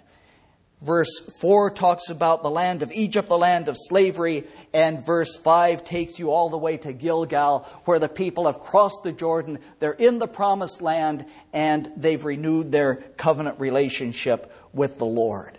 Verse 0.82 1.20
4 1.40 1.70
talks 1.70 2.10
about 2.10 2.42
the 2.42 2.50
land 2.50 2.82
of 2.82 2.90
Egypt, 2.90 3.28
the 3.28 3.38
land 3.38 3.68
of 3.68 3.76
slavery, 3.78 4.44
and 4.74 5.04
verse 5.06 5.36
5 5.36 5.84
takes 5.84 6.18
you 6.18 6.32
all 6.32 6.50
the 6.50 6.58
way 6.58 6.76
to 6.78 6.92
Gilgal, 6.92 7.60
where 7.84 8.00
the 8.00 8.08
people 8.08 8.46
have 8.46 8.58
crossed 8.58 9.04
the 9.04 9.12
Jordan. 9.12 9.60
They're 9.78 9.92
in 9.92 10.18
the 10.18 10.26
promised 10.26 10.82
land, 10.82 11.24
and 11.52 11.88
they've 11.96 12.24
renewed 12.24 12.72
their 12.72 12.96
covenant 13.16 13.60
relationship 13.60 14.52
with 14.72 14.98
the 14.98 15.06
Lord. 15.06 15.56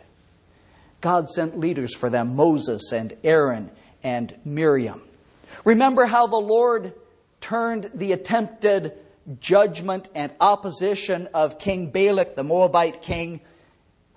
God 1.00 1.30
sent 1.30 1.58
leaders 1.58 1.96
for 1.96 2.10
them 2.10 2.36
Moses 2.36 2.92
and 2.92 3.16
Aaron 3.24 3.72
and 4.04 4.36
Miriam. 4.44 5.02
Remember 5.64 6.06
how 6.06 6.28
the 6.28 6.36
Lord 6.36 6.94
turned 7.40 7.92
the 7.94 8.12
attempted 8.12 8.92
judgment 9.40 10.10
and 10.16 10.34
opposition 10.42 11.30
of 11.34 11.60
King 11.60 11.92
Balak, 11.92 12.36
the 12.36 12.44
Moabite 12.44 13.02
king 13.02 13.40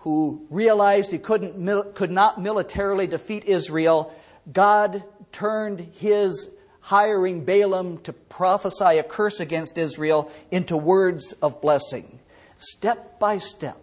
who 0.07 0.47
realized 0.51 1.11
he 1.11 1.19
couldn't, 1.19 1.97
could 1.97 2.13
not 2.13 2.41
militarily 2.41 3.09
defeat 3.09 3.45
Israel, 3.45 4.15
God 4.53 5.03
turned 5.33 5.81
his 5.81 6.49
hiring 6.79 7.45
Balaam 7.45 7.99
to 8.05 8.13
prophesy 8.13 8.99
a 8.99 9.03
curse 9.03 9.41
against 9.41 9.77
Israel 9.77 10.31
into 10.53 10.77
words 10.77 11.35
of 11.43 11.61
blessing. 11.61 12.21
Step 12.57 13.19
by 13.19 13.39
step, 13.39 13.81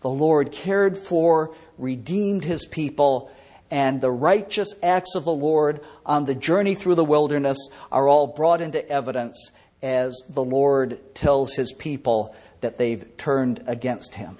the 0.00 0.08
Lord 0.08 0.52
cared 0.52 0.96
for, 0.96 1.54
redeemed 1.76 2.44
his 2.44 2.64
people, 2.64 3.30
and 3.70 4.00
the 4.00 4.10
righteous 4.10 4.72
acts 4.82 5.14
of 5.14 5.26
the 5.26 5.34
Lord 5.34 5.82
on 6.06 6.24
the 6.24 6.34
journey 6.34 6.76
through 6.76 6.94
the 6.94 7.04
wilderness 7.04 7.58
are 7.92 8.08
all 8.08 8.28
brought 8.28 8.62
into 8.62 8.88
evidence 8.88 9.50
as 9.82 10.18
the 10.30 10.42
Lord 10.42 11.14
tells 11.14 11.52
his 11.52 11.74
people 11.74 12.34
that 12.62 12.78
they've 12.78 13.14
turned 13.18 13.64
against 13.66 14.14
him. 14.14 14.38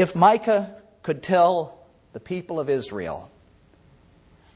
If 0.00 0.14
Micah 0.14 0.74
could 1.02 1.22
tell 1.22 1.78
the 2.14 2.20
people 2.20 2.58
of 2.58 2.70
Israel 2.70 3.30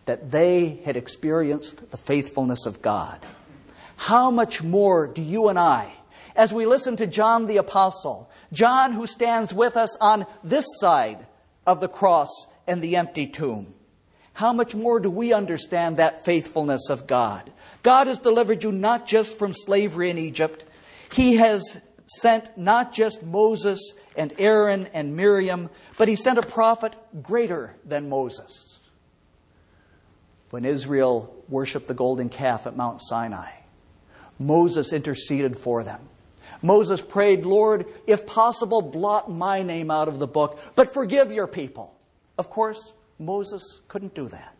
that 0.06 0.30
they 0.30 0.80
had 0.86 0.96
experienced 0.96 1.90
the 1.90 1.98
faithfulness 1.98 2.64
of 2.64 2.80
God, 2.80 3.20
how 3.94 4.30
much 4.30 4.62
more 4.62 5.06
do 5.06 5.20
you 5.20 5.50
and 5.50 5.58
I, 5.58 5.92
as 6.34 6.50
we 6.50 6.64
listen 6.64 6.96
to 6.96 7.06
John 7.06 7.46
the 7.46 7.58
Apostle, 7.58 8.30
John 8.54 8.92
who 8.92 9.06
stands 9.06 9.52
with 9.52 9.76
us 9.76 9.94
on 10.00 10.24
this 10.42 10.64
side 10.78 11.26
of 11.66 11.82
the 11.82 11.88
cross 11.88 12.46
and 12.66 12.80
the 12.80 12.96
empty 12.96 13.26
tomb, 13.26 13.74
how 14.32 14.54
much 14.54 14.74
more 14.74 14.98
do 14.98 15.10
we 15.10 15.34
understand 15.34 15.98
that 15.98 16.24
faithfulness 16.24 16.88
of 16.88 17.06
God? 17.06 17.52
God 17.82 18.06
has 18.06 18.18
delivered 18.18 18.64
you 18.64 18.72
not 18.72 19.06
just 19.06 19.36
from 19.38 19.52
slavery 19.52 20.08
in 20.08 20.16
Egypt, 20.16 20.64
He 21.12 21.36
has 21.36 21.82
sent 22.06 22.56
not 22.56 22.94
just 22.94 23.22
Moses 23.22 23.92
and 24.16 24.32
Aaron 24.38 24.88
and 24.92 25.16
Miriam, 25.16 25.70
but 25.96 26.08
he 26.08 26.16
sent 26.16 26.38
a 26.38 26.42
prophet 26.42 26.94
greater 27.22 27.74
than 27.84 28.08
Moses. 28.08 28.80
When 30.50 30.64
Israel 30.64 31.34
worshiped 31.48 31.88
the 31.88 31.94
golden 31.94 32.28
calf 32.28 32.66
at 32.66 32.76
Mount 32.76 33.00
Sinai, 33.02 33.50
Moses 34.38 34.92
interceded 34.92 35.56
for 35.56 35.82
them. 35.82 36.00
Moses 36.62 37.00
prayed, 37.00 37.44
Lord, 37.44 37.86
if 38.06 38.26
possible, 38.26 38.80
blot 38.80 39.30
my 39.30 39.62
name 39.62 39.90
out 39.90 40.08
of 40.08 40.18
the 40.18 40.26
book, 40.26 40.58
but 40.74 40.92
forgive 40.92 41.32
your 41.32 41.46
people. 41.46 41.94
Of 42.38 42.50
course, 42.50 42.92
Moses 43.18 43.80
couldn't 43.88 44.14
do 44.14 44.28
that. 44.28 44.53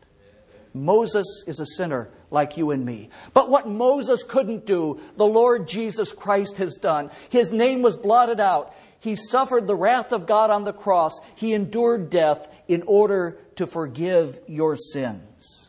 Moses 0.75 1.45
is 1.47 1.61
a 1.61 1.67
sinner 1.67 2.11
like 2.33 2.57
you 2.57 2.73
and 2.73 2.85
me. 2.85 3.09
But 3.33 3.49
what 3.49 3.69
Moses 3.69 4.25
couldn't 4.25 4.67
do, 4.67 5.01
the 5.17 5.27
Lord 5.27 5.69
Jesus 5.69 6.13
Christ 6.13 6.57
has 6.59 6.75
done. 6.75 7.11
His 7.31 7.53
name 7.53 7.81
was 7.81 7.97
blotted 7.97 8.41
out. 8.41 8.75
He 8.99 9.15
suffered 9.15 9.67
the 9.67 9.77
wrath 9.77 10.13
of 10.13 10.27
God 10.27 10.51
on 10.51 10.65
the 10.65 10.73
cross. 10.73 11.13
He 11.37 11.53
endured 11.53 12.11
death 12.11 12.49
in 12.67 12.83
order 12.87 13.39
to 13.55 13.69
forgive 13.69 14.41
your 14.49 14.77
sins. 14.77 15.69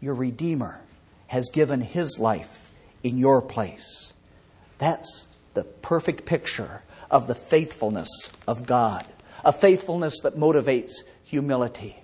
Your 0.00 0.14
Redeemer 0.14 0.80
has 1.28 1.50
given 1.52 1.80
his 1.80 2.18
life 2.18 2.66
in 3.04 3.16
your 3.16 3.40
place. 3.40 4.12
That's 4.78 5.28
the 5.54 5.64
perfect 5.64 6.26
picture 6.26 6.82
of 7.10 7.28
the 7.28 7.34
faithfulness 7.34 8.08
of 8.48 8.66
God, 8.66 9.06
a 9.44 9.52
faithfulness 9.52 10.20
that 10.22 10.36
motivates 10.36 10.92
humility. 11.22 12.03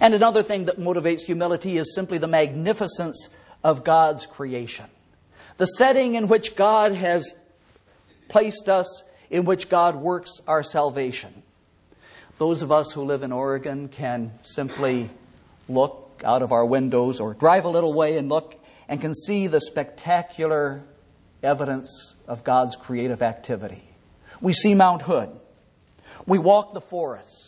And 0.00 0.14
another 0.14 0.42
thing 0.42 0.66
that 0.66 0.78
motivates 0.78 1.22
humility 1.22 1.78
is 1.78 1.94
simply 1.94 2.18
the 2.18 2.26
magnificence 2.26 3.28
of 3.64 3.84
God's 3.84 4.26
creation. 4.26 4.86
The 5.58 5.66
setting 5.66 6.14
in 6.14 6.28
which 6.28 6.56
God 6.56 6.92
has 6.92 7.34
placed 8.28 8.68
us, 8.68 9.04
in 9.30 9.44
which 9.44 9.68
God 9.68 9.96
works 9.96 10.40
our 10.46 10.62
salvation. 10.62 11.42
Those 12.38 12.62
of 12.62 12.72
us 12.72 12.92
who 12.92 13.02
live 13.02 13.22
in 13.22 13.32
Oregon 13.32 13.88
can 13.88 14.32
simply 14.42 15.10
look 15.68 16.22
out 16.24 16.42
of 16.42 16.52
our 16.52 16.64
windows 16.64 17.20
or 17.20 17.34
drive 17.34 17.64
a 17.64 17.68
little 17.68 17.92
way 17.92 18.16
and 18.16 18.28
look 18.28 18.56
and 18.88 19.00
can 19.00 19.14
see 19.14 19.46
the 19.46 19.60
spectacular 19.60 20.82
evidence 21.42 22.14
of 22.26 22.44
God's 22.44 22.76
creative 22.76 23.22
activity. 23.22 23.84
We 24.40 24.52
see 24.52 24.74
Mount 24.74 25.02
Hood. 25.02 25.30
We 26.26 26.38
walk 26.38 26.74
the 26.74 26.80
forest. 26.80 27.41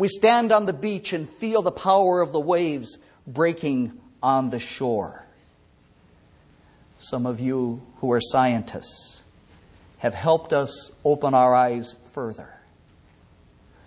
We 0.00 0.08
stand 0.08 0.50
on 0.50 0.64
the 0.64 0.72
beach 0.72 1.12
and 1.12 1.28
feel 1.28 1.60
the 1.60 1.70
power 1.70 2.22
of 2.22 2.32
the 2.32 2.40
waves 2.40 2.96
breaking 3.26 4.00
on 4.22 4.48
the 4.48 4.58
shore. 4.58 5.26
Some 6.96 7.26
of 7.26 7.38
you 7.38 7.82
who 7.98 8.10
are 8.12 8.20
scientists 8.22 9.20
have 9.98 10.14
helped 10.14 10.54
us 10.54 10.90
open 11.04 11.34
our 11.34 11.54
eyes 11.54 11.96
further. 12.14 12.48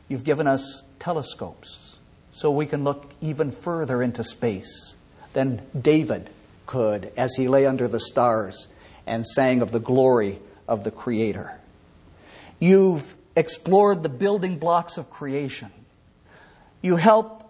You've 0.08 0.24
given 0.24 0.46
us 0.46 0.84
telescopes 1.00 1.98
so 2.32 2.52
we 2.52 2.68
can 2.68 2.84
look 2.84 3.12
even 3.20 3.50
further 3.50 4.04
into 4.04 4.24
space 4.24 4.94
than 5.34 5.64
David 5.76 6.30
could 6.68 7.12
as 7.18 7.34
he 7.34 7.48
lay 7.48 7.66
under 7.66 7.88
the 7.88 8.00
stars 8.00 8.68
and 9.08 9.26
sang 9.26 9.64
of 9.64 9.72
the 9.72 9.80
glory 9.80 10.38
of 10.68 10.84
the 10.84 10.92
Creator. 10.92 11.60
You've 12.60 13.16
explored 13.36 14.04
the 14.04 14.10
building 14.10 14.60
blocks 14.60 15.00
of 15.00 15.10
creation 15.10 15.72
you 16.84 16.98
help 16.98 17.44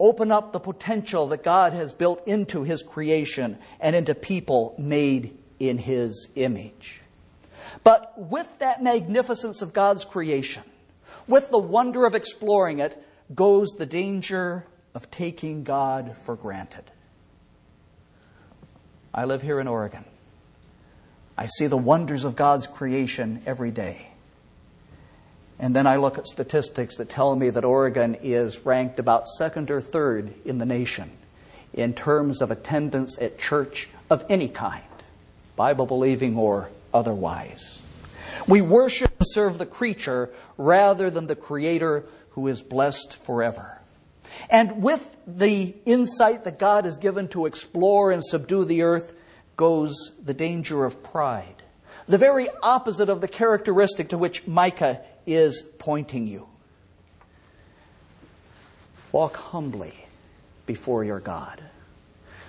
open 0.00 0.32
up 0.32 0.52
the 0.52 0.60
potential 0.60 1.28
that 1.28 1.44
God 1.44 1.74
has 1.74 1.92
built 1.92 2.26
into 2.26 2.62
His 2.62 2.82
creation 2.82 3.58
and 3.78 3.94
into 3.94 4.14
people 4.14 4.74
made 4.78 5.36
in 5.60 5.76
His 5.76 6.28
image. 6.34 7.00
But 7.84 8.14
with 8.16 8.48
that 8.60 8.82
magnificence 8.82 9.60
of 9.60 9.72
God's 9.72 10.04
creation, 10.04 10.62
with 11.26 11.50
the 11.50 11.58
wonder 11.58 12.06
of 12.06 12.14
exploring 12.14 12.78
it, 12.78 13.02
goes 13.34 13.70
the 13.70 13.86
danger 13.86 14.66
of 14.94 15.10
taking 15.10 15.64
God 15.64 16.16
for 16.24 16.36
granted. 16.36 16.84
I 19.12 19.24
live 19.24 19.42
here 19.42 19.60
in 19.60 19.68
Oregon. 19.68 20.04
I 21.36 21.46
see 21.46 21.66
the 21.66 21.76
wonders 21.76 22.24
of 22.24 22.36
God's 22.36 22.66
creation 22.66 23.42
every 23.46 23.70
day. 23.70 24.11
And 25.62 25.76
then 25.76 25.86
I 25.86 25.94
look 25.94 26.18
at 26.18 26.26
statistics 26.26 26.96
that 26.96 27.08
tell 27.08 27.36
me 27.36 27.48
that 27.50 27.64
Oregon 27.64 28.16
is 28.20 28.66
ranked 28.66 28.98
about 28.98 29.28
second 29.28 29.70
or 29.70 29.80
third 29.80 30.34
in 30.44 30.58
the 30.58 30.66
nation 30.66 31.12
in 31.72 31.94
terms 31.94 32.42
of 32.42 32.50
attendance 32.50 33.16
at 33.20 33.38
church 33.38 33.88
of 34.10 34.24
any 34.28 34.48
kind, 34.48 34.82
Bible 35.54 35.86
believing 35.86 36.36
or 36.36 36.68
otherwise. 36.92 37.78
We 38.48 38.60
worship 38.60 39.12
and 39.20 39.28
serve 39.30 39.58
the 39.58 39.64
creature 39.64 40.30
rather 40.58 41.10
than 41.10 41.28
the 41.28 41.36
Creator 41.36 42.06
who 42.30 42.48
is 42.48 42.60
blessed 42.60 43.14
forever. 43.24 43.78
And 44.50 44.82
with 44.82 45.16
the 45.28 45.76
insight 45.86 46.42
that 46.42 46.58
God 46.58 46.86
has 46.86 46.98
given 46.98 47.28
to 47.28 47.46
explore 47.46 48.10
and 48.10 48.24
subdue 48.24 48.64
the 48.64 48.82
earth 48.82 49.12
goes 49.56 50.10
the 50.20 50.34
danger 50.34 50.84
of 50.84 51.04
pride 51.04 51.62
the 52.08 52.18
very 52.18 52.48
opposite 52.62 53.08
of 53.08 53.20
the 53.20 53.28
characteristic 53.28 54.08
to 54.10 54.18
which 54.18 54.46
Micah 54.46 55.00
is 55.26 55.62
pointing 55.78 56.26
you. 56.26 56.48
Walk 59.12 59.36
humbly 59.36 59.94
before 60.66 61.04
your 61.04 61.20
God. 61.20 61.62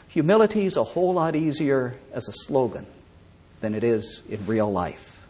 Humility 0.09 0.65
is 0.65 0.77
a 0.77 0.83
whole 0.83 1.15
lot 1.15 1.35
easier 1.35 1.95
as 2.13 2.27
a 2.27 2.33
slogan 2.33 2.85
than 3.61 3.73
it 3.75 3.83
is 3.83 4.23
in 4.29 4.45
real 4.45 4.71
life. 4.71 5.25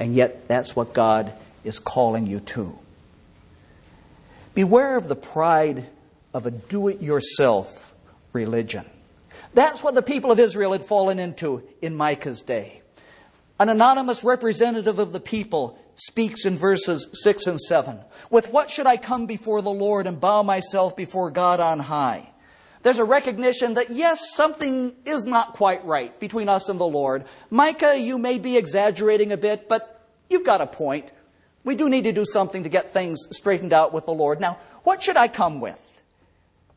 And 0.00 0.14
yet, 0.14 0.48
that's 0.48 0.74
what 0.74 0.92
God 0.92 1.32
is 1.62 1.78
calling 1.78 2.26
you 2.26 2.40
to. 2.40 2.78
Beware 4.54 4.96
of 4.96 5.08
the 5.08 5.16
pride 5.16 5.86
of 6.32 6.46
a 6.46 6.50
do 6.50 6.88
it 6.88 7.02
yourself 7.02 7.94
religion. 8.32 8.84
That's 9.52 9.82
what 9.82 9.94
the 9.94 10.02
people 10.02 10.32
of 10.32 10.40
Israel 10.40 10.72
had 10.72 10.84
fallen 10.84 11.18
into 11.18 11.62
in 11.80 11.94
Micah's 11.94 12.40
day. 12.40 12.82
An 13.60 13.68
anonymous 13.68 14.24
representative 14.24 14.98
of 14.98 15.12
the 15.12 15.20
people 15.20 15.78
speaks 15.96 16.44
in 16.44 16.56
verses 16.58 17.08
6 17.22 17.46
and 17.46 17.60
7. 17.60 18.00
With 18.30 18.50
what 18.50 18.70
should 18.70 18.86
I 18.86 18.96
come 18.96 19.26
before 19.26 19.62
the 19.62 19.70
Lord 19.70 20.06
and 20.06 20.20
bow 20.20 20.42
myself 20.42 20.96
before 20.96 21.30
God 21.30 21.60
on 21.60 21.80
high? 21.80 22.30
There's 22.82 22.98
a 22.98 23.04
recognition 23.04 23.74
that 23.74 23.90
yes, 23.90 24.34
something 24.34 24.94
is 25.06 25.24
not 25.24 25.54
quite 25.54 25.84
right 25.86 26.18
between 26.20 26.48
us 26.50 26.68
and 26.68 26.78
the 26.78 26.86
Lord. 26.86 27.24
Micah, 27.48 27.98
you 27.98 28.18
may 28.18 28.38
be 28.38 28.58
exaggerating 28.58 29.32
a 29.32 29.38
bit, 29.38 29.68
but 29.68 30.06
you've 30.28 30.44
got 30.44 30.60
a 30.60 30.66
point. 30.66 31.10
We 31.64 31.76
do 31.76 31.88
need 31.88 32.04
to 32.04 32.12
do 32.12 32.26
something 32.26 32.64
to 32.64 32.68
get 32.68 32.92
things 32.92 33.26
straightened 33.30 33.72
out 33.72 33.94
with 33.94 34.04
the 34.04 34.12
Lord. 34.12 34.38
Now, 34.38 34.58
what 34.82 35.02
should 35.02 35.16
I 35.16 35.28
come 35.28 35.60
with? 35.60 35.80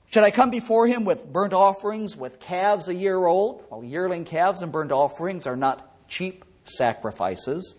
Should 0.09 0.23
I 0.23 0.31
come 0.31 0.49
before 0.49 0.87
him 0.87 1.03
with 1.03 1.25
burnt 1.25 1.51
offerings, 1.51 2.15
with 2.15 2.39
calves 2.39 2.87
a 2.87 2.95
year 2.95 3.25
old? 3.25 3.65
Well, 3.69 3.83
yearling 3.83 4.23
calves 4.23 4.61
and 4.61 4.71
burnt 4.71 4.93
offerings 4.93 5.45
are 5.45 5.57
not 5.57 6.07
cheap 6.07 6.45
sacrifices. 6.63 7.75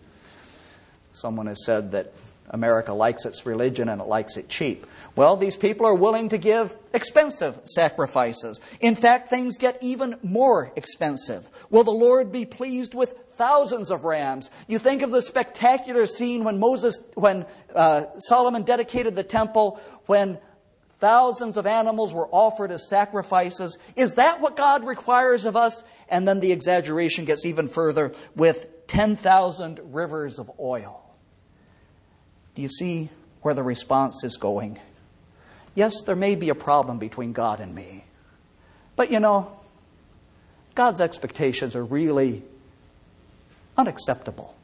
Someone 1.11 1.47
has 1.47 1.65
said 1.65 1.91
that 1.91 2.13
America 2.49 2.93
likes 2.93 3.25
its 3.25 3.45
religion 3.45 3.89
and 3.89 4.01
it 4.01 4.07
likes 4.07 4.37
it 4.37 4.49
cheap. 4.49 4.87
Well, 5.15 5.35
these 5.35 5.55
people 5.55 5.85
are 5.85 5.95
willing 5.95 6.29
to 6.29 6.37
give 6.37 6.75
expensive 6.93 7.59
sacrifices. 7.65 8.59
In 8.79 8.95
fact, 8.95 9.29
things 9.29 9.57
get 9.57 9.77
even 9.81 10.15
more 10.23 10.71
expensive. 10.75 11.47
Will 11.69 11.83
the 11.83 11.91
Lord 11.91 12.31
be 12.31 12.45
pleased 12.45 12.93
with 12.93 13.13
thousands 13.33 13.91
of 13.91 14.03
rams? 14.03 14.49
You 14.67 14.79
think 14.79 15.01
of 15.01 15.11
the 15.11 15.21
spectacular 15.21 16.05
scene 16.05 16.43
when 16.43 16.59
Moses, 16.59 17.01
when 17.13 17.45
uh, 17.75 18.05
Solomon 18.19 18.63
dedicated 18.63 19.15
the 19.15 19.23
temple, 19.23 19.79
when 20.07 20.39
thousands 20.99 21.55
of 21.55 21.65
animals 21.65 22.13
were 22.13 22.27
offered 22.31 22.71
as 22.71 22.87
sacrifices. 22.87 23.77
Is 23.95 24.15
that 24.15 24.41
what 24.41 24.57
God 24.57 24.85
requires 24.85 25.45
of 25.45 25.55
us? 25.55 25.83
And 26.09 26.27
then 26.27 26.39
the 26.39 26.51
exaggeration 26.51 27.25
gets 27.25 27.45
even 27.45 27.67
further 27.67 28.13
with 28.35 28.67
10,000 28.89 29.79
rivers 29.93 30.39
of 30.39 30.51
oil. 30.59 31.01
Do 32.55 32.61
you 32.61 32.67
see 32.67 33.09
where 33.41 33.53
the 33.53 33.63
response 33.63 34.23
is 34.23 34.37
going? 34.37 34.79
Yes, 35.75 36.01
there 36.05 36.15
may 36.15 36.35
be 36.35 36.49
a 36.49 36.55
problem 36.55 36.99
between 36.99 37.31
God 37.31 37.61
and 37.61 37.73
me. 37.73 38.03
But 38.95 39.11
you 39.11 39.19
know, 39.19 39.51
God's 40.75 40.99
expectations 40.99 41.75
are 41.75 41.83
really 41.85 42.43
unacceptable, 43.77 44.55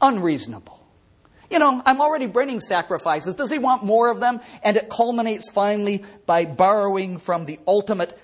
unreasonable. 0.00 0.78
You 1.50 1.58
know, 1.58 1.82
I'm 1.84 2.00
already 2.00 2.26
bringing 2.26 2.60
sacrifices. 2.60 3.34
Does 3.34 3.50
he 3.50 3.58
want 3.58 3.82
more 3.84 4.10
of 4.12 4.20
them? 4.20 4.40
And 4.62 4.76
it 4.76 4.88
culminates 4.88 5.50
finally 5.50 6.04
by 6.24 6.44
borrowing 6.44 7.18
from 7.18 7.46
the 7.46 7.58
ultimate 7.66 8.16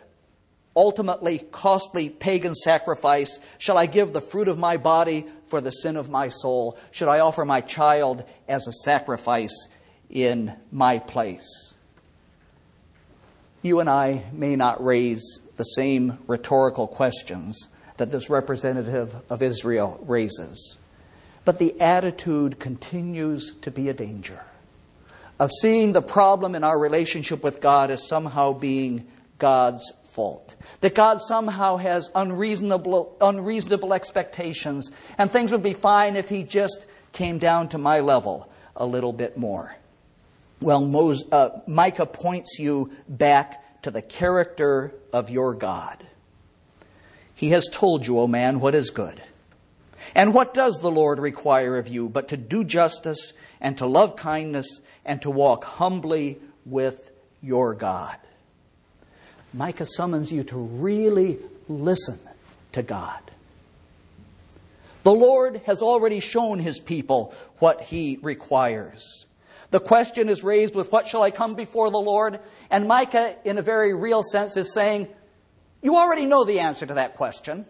ultimately 0.77 1.39
costly 1.39 2.11
pagan 2.11 2.55
sacrifice? 2.55 3.41
Shall 3.59 3.79
I 3.79 3.87
give 3.87 4.13
the 4.13 4.21
fruit 4.21 4.49
of 4.49 4.59
my 4.59 4.77
body 4.77 5.27
for 5.47 5.61
the 5.61 5.71
sin 5.71 5.97
of 5.97 6.11
my 6.11 6.29
soul? 6.29 6.79
Should 6.91 7.09
I 7.09 7.21
offer 7.21 7.45
my 7.45 7.63
child 7.63 8.25
as 8.47 8.67
a 8.67 8.73
sacrifice 8.73 9.69
in 10.11 10.55
my 10.71 10.99
place? 10.99 11.73
You 13.63 13.81
and 13.81 13.91
I 13.91 14.25
may 14.33 14.55
not 14.55 14.85
raise 14.85 15.41
the 15.57 15.65
same 15.65 16.19
rhetorical 16.27 16.87
questions 16.87 17.69
that 17.97 18.13
this 18.13 18.29
representative 18.29 19.17
of 19.31 19.43
Israel 19.43 19.99
raises, 20.07 20.77
but 21.45 21.59
the 21.59 21.81
attitude 21.81 22.61
continues 22.61 23.55
to 23.63 23.71
be 23.71 23.89
a 23.89 23.95
danger 23.95 24.45
of 25.39 25.51
seeing 25.61 25.93
the 25.93 26.03
problem 26.03 26.55
in 26.55 26.65
our 26.65 26.79
relationship 26.79 27.43
with 27.43 27.61
God 27.61 27.91
as 27.91 28.07
somehow 28.07 28.53
being 28.53 29.07
God's 29.39 29.93
fault. 30.17 30.57
That 30.81 30.95
God 30.95 31.21
somehow 31.21 31.77
has 31.77 32.11
unreasonable, 32.15 33.17
unreasonable 33.21 33.93
expectations, 33.93 34.91
and 35.19 35.31
things 35.31 35.53
would 35.53 35.63
be 35.63 35.75
fine 35.75 36.17
if 36.17 36.31
He 36.31 36.43
just 36.43 36.87
came 37.13 37.39
down 37.39 37.69
to 37.69 37.79
my 37.79 38.01
level 38.01 38.51
a 38.75 38.87
little 38.87 39.13
bit 39.13 39.37
more. 39.37 39.77
Well, 40.63 41.15
uh, 41.31 41.51
Micah 41.67 42.07
points 42.07 42.59
you 42.59 42.91
back 43.07 43.83
to 43.83 43.91
the 43.91 44.01
character 44.01 44.95
of 45.13 45.29
your 45.29 45.53
God. 45.53 46.05
He 47.35 47.51
has 47.51 47.69
told 47.71 48.07
you, 48.07 48.19
O 48.19 48.27
man, 48.27 48.59
what 48.59 48.75
is 48.75 48.89
good. 48.89 49.23
And 50.15 50.33
what 50.33 50.55
does 50.55 50.79
the 50.81 50.91
Lord 50.91 51.19
require 51.19 51.77
of 51.77 51.89
you 51.89 52.09
but 52.09 52.29
to 52.29 52.39
do 52.39 52.65
justice 52.65 53.35
and 53.61 53.77
to 53.79 53.87
love 53.87 54.17
kindness 54.17 54.81
and 55.05 55.21
to 55.23 55.31
walk 55.31 55.65
humbly 55.65 56.39
with 56.65 57.11
your 57.43 57.75
God? 57.75 58.17
Micah 59.57 59.87
summons 59.87 60.31
you 60.31 60.45
to 60.45 60.57
really 60.59 61.39
listen 61.67 62.21
to 62.73 62.83
God. 62.83 63.21
The 65.03 65.13
Lord 65.13 65.63
has 65.65 65.81
already 65.81 66.21
shown 66.21 66.59
his 66.59 66.79
people 66.79 67.33
what 67.59 67.81
he 67.81 68.19
requires. 68.21 69.25
The 69.71 69.81
question 69.81 70.29
is 70.29 70.45
raised 70.45 70.75
with, 70.75 70.93
What 70.93 71.09
shall 71.09 71.23
I 71.23 71.31
come 71.31 71.55
before 71.55 71.91
the 71.91 71.99
Lord? 71.99 72.41
And 72.71 72.87
Micah, 72.87 73.37
in 73.45 73.57
a 73.57 73.63
very 73.63 73.95
real 73.95 74.23
sense, 74.23 74.59
is 74.59 74.75
saying, 74.75 75.09
You 75.81 75.97
already 75.97 76.27
know 76.27 76.45
the 76.45 76.61
answer 76.61 76.85
to 76.85 76.95
that 76.95 77.15
question. 77.15 77.65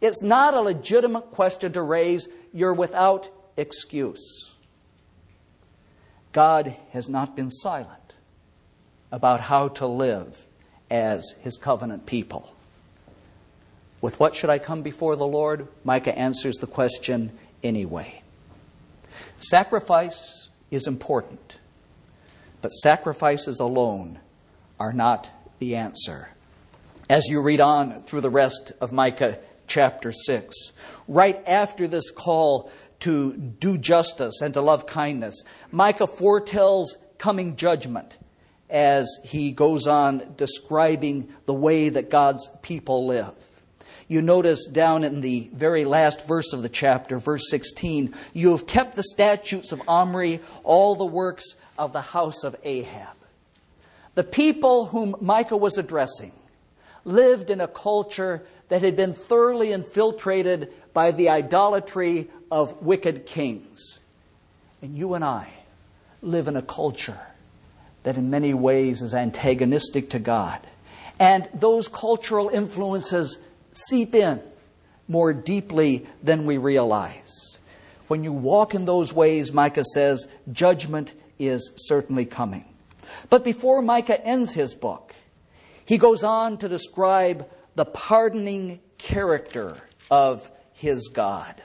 It's 0.00 0.22
not 0.22 0.54
a 0.54 0.60
legitimate 0.60 1.32
question 1.32 1.72
to 1.72 1.82
raise. 1.82 2.28
You're 2.52 2.74
without 2.74 3.28
excuse. 3.56 4.52
God 6.32 6.76
has 6.90 7.08
not 7.08 7.34
been 7.34 7.50
silent 7.50 8.14
about 9.10 9.40
how 9.40 9.68
to 9.68 9.86
live 9.86 10.44
as 10.90 11.34
his 11.40 11.56
covenant 11.56 12.06
people. 12.06 12.54
With 14.00 14.20
what 14.20 14.34
should 14.34 14.50
I 14.50 14.58
come 14.58 14.82
before 14.82 15.16
the 15.16 15.26
Lord? 15.26 15.68
Micah 15.82 16.16
answers 16.16 16.56
the 16.56 16.66
question 16.66 17.32
anyway. 17.62 18.22
Sacrifice 19.38 20.48
is 20.70 20.86
important, 20.86 21.58
but 22.60 22.68
sacrifices 22.70 23.60
alone 23.60 24.20
are 24.78 24.92
not 24.92 25.30
the 25.58 25.76
answer. 25.76 26.28
As 27.08 27.26
you 27.26 27.42
read 27.42 27.60
on 27.60 28.02
through 28.02 28.22
the 28.22 28.30
rest 28.30 28.72
of 28.80 28.92
Micah 28.92 29.38
chapter 29.66 30.12
6, 30.12 30.72
right 31.08 31.42
after 31.46 31.86
this 31.86 32.10
call 32.10 32.70
to 33.00 33.36
do 33.36 33.78
justice 33.78 34.40
and 34.40 34.54
to 34.54 34.60
love 34.60 34.86
kindness, 34.86 35.44
Micah 35.70 36.06
foretells 36.06 36.96
coming 37.18 37.56
judgment 37.56 38.16
as 38.74 39.20
he 39.22 39.52
goes 39.52 39.86
on 39.86 40.34
describing 40.36 41.32
the 41.46 41.54
way 41.54 41.88
that 41.88 42.10
God's 42.10 42.50
people 42.60 43.06
live. 43.06 43.32
You 44.08 44.20
notice 44.20 44.66
down 44.66 45.04
in 45.04 45.20
the 45.20 45.48
very 45.54 45.84
last 45.84 46.26
verse 46.26 46.52
of 46.52 46.62
the 46.62 46.68
chapter, 46.68 47.20
verse 47.20 47.48
16, 47.48 48.12
you 48.32 48.50
have 48.50 48.66
kept 48.66 48.96
the 48.96 49.04
statutes 49.04 49.70
of 49.70 49.80
Omri, 49.88 50.40
all 50.64 50.96
the 50.96 51.06
works 51.06 51.54
of 51.78 51.92
the 51.92 52.00
house 52.00 52.42
of 52.42 52.56
Ahab. 52.64 53.16
The 54.16 54.24
people 54.24 54.86
whom 54.86 55.14
Micah 55.20 55.56
was 55.56 55.78
addressing 55.78 56.32
lived 57.04 57.50
in 57.50 57.60
a 57.60 57.68
culture 57.68 58.44
that 58.70 58.82
had 58.82 58.96
been 58.96 59.14
thoroughly 59.14 59.70
infiltrated 59.70 60.72
by 60.92 61.12
the 61.12 61.28
idolatry 61.28 62.28
of 62.50 62.82
wicked 62.82 63.24
kings. 63.24 64.00
And 64.82 64.96
you 64.96 65.14
and 65.14 65.24
I 65.24 65.52
live 66.22 66.48
in 66.48 66.56
a 66.56 66.62
culture 66.62 67.20
that 68.04 68.16
in 68.16 68.30
many 68.30 68.54
ways 68.54 69.02
is 69.02 69.12
antagonistic 69.12 70.10
to 70.10 70.18
God. 70.18 70.60
And 71.18 71.48
those 71.52 71.88
cultural 71.88 72.48
influences 72.48 73.38
seep 73.72 74.14
in 74.14 74.40
more 75.08 75.32
deeply 75.32 76.06
than 76.22 76.46
we 76.46 76.56
realize. 76.56 77.58
When 78.08 78.22
you 78.24 78.32
walk 78.32 78.74
in 78.74 78.84
those 78.84 79.12
ways, 79.12 79.52
Micah 79.52 79.84
says, 79.84 80.28
judgment 80.52 81.14
is 81.38 81.72
certainly 81.76 82.24
coming. 82.24 82.64
But 83.30 83.44
before 83.44 83.82
Micah 83.82 84.24
ends 84.24 84.52
his 84.52 84.74
book, 84.74 85.14
he 85.84 85.98
goes 85.98 86.24
on 86.24 86.58
to 86.58 86.68
describe 86.68 87.48
the 87.74 87.84
pardoning 87.84 88.80
character 88.98 89.78
of 90.10 90.50
his 90.72 91.08
God. 91.08 91.62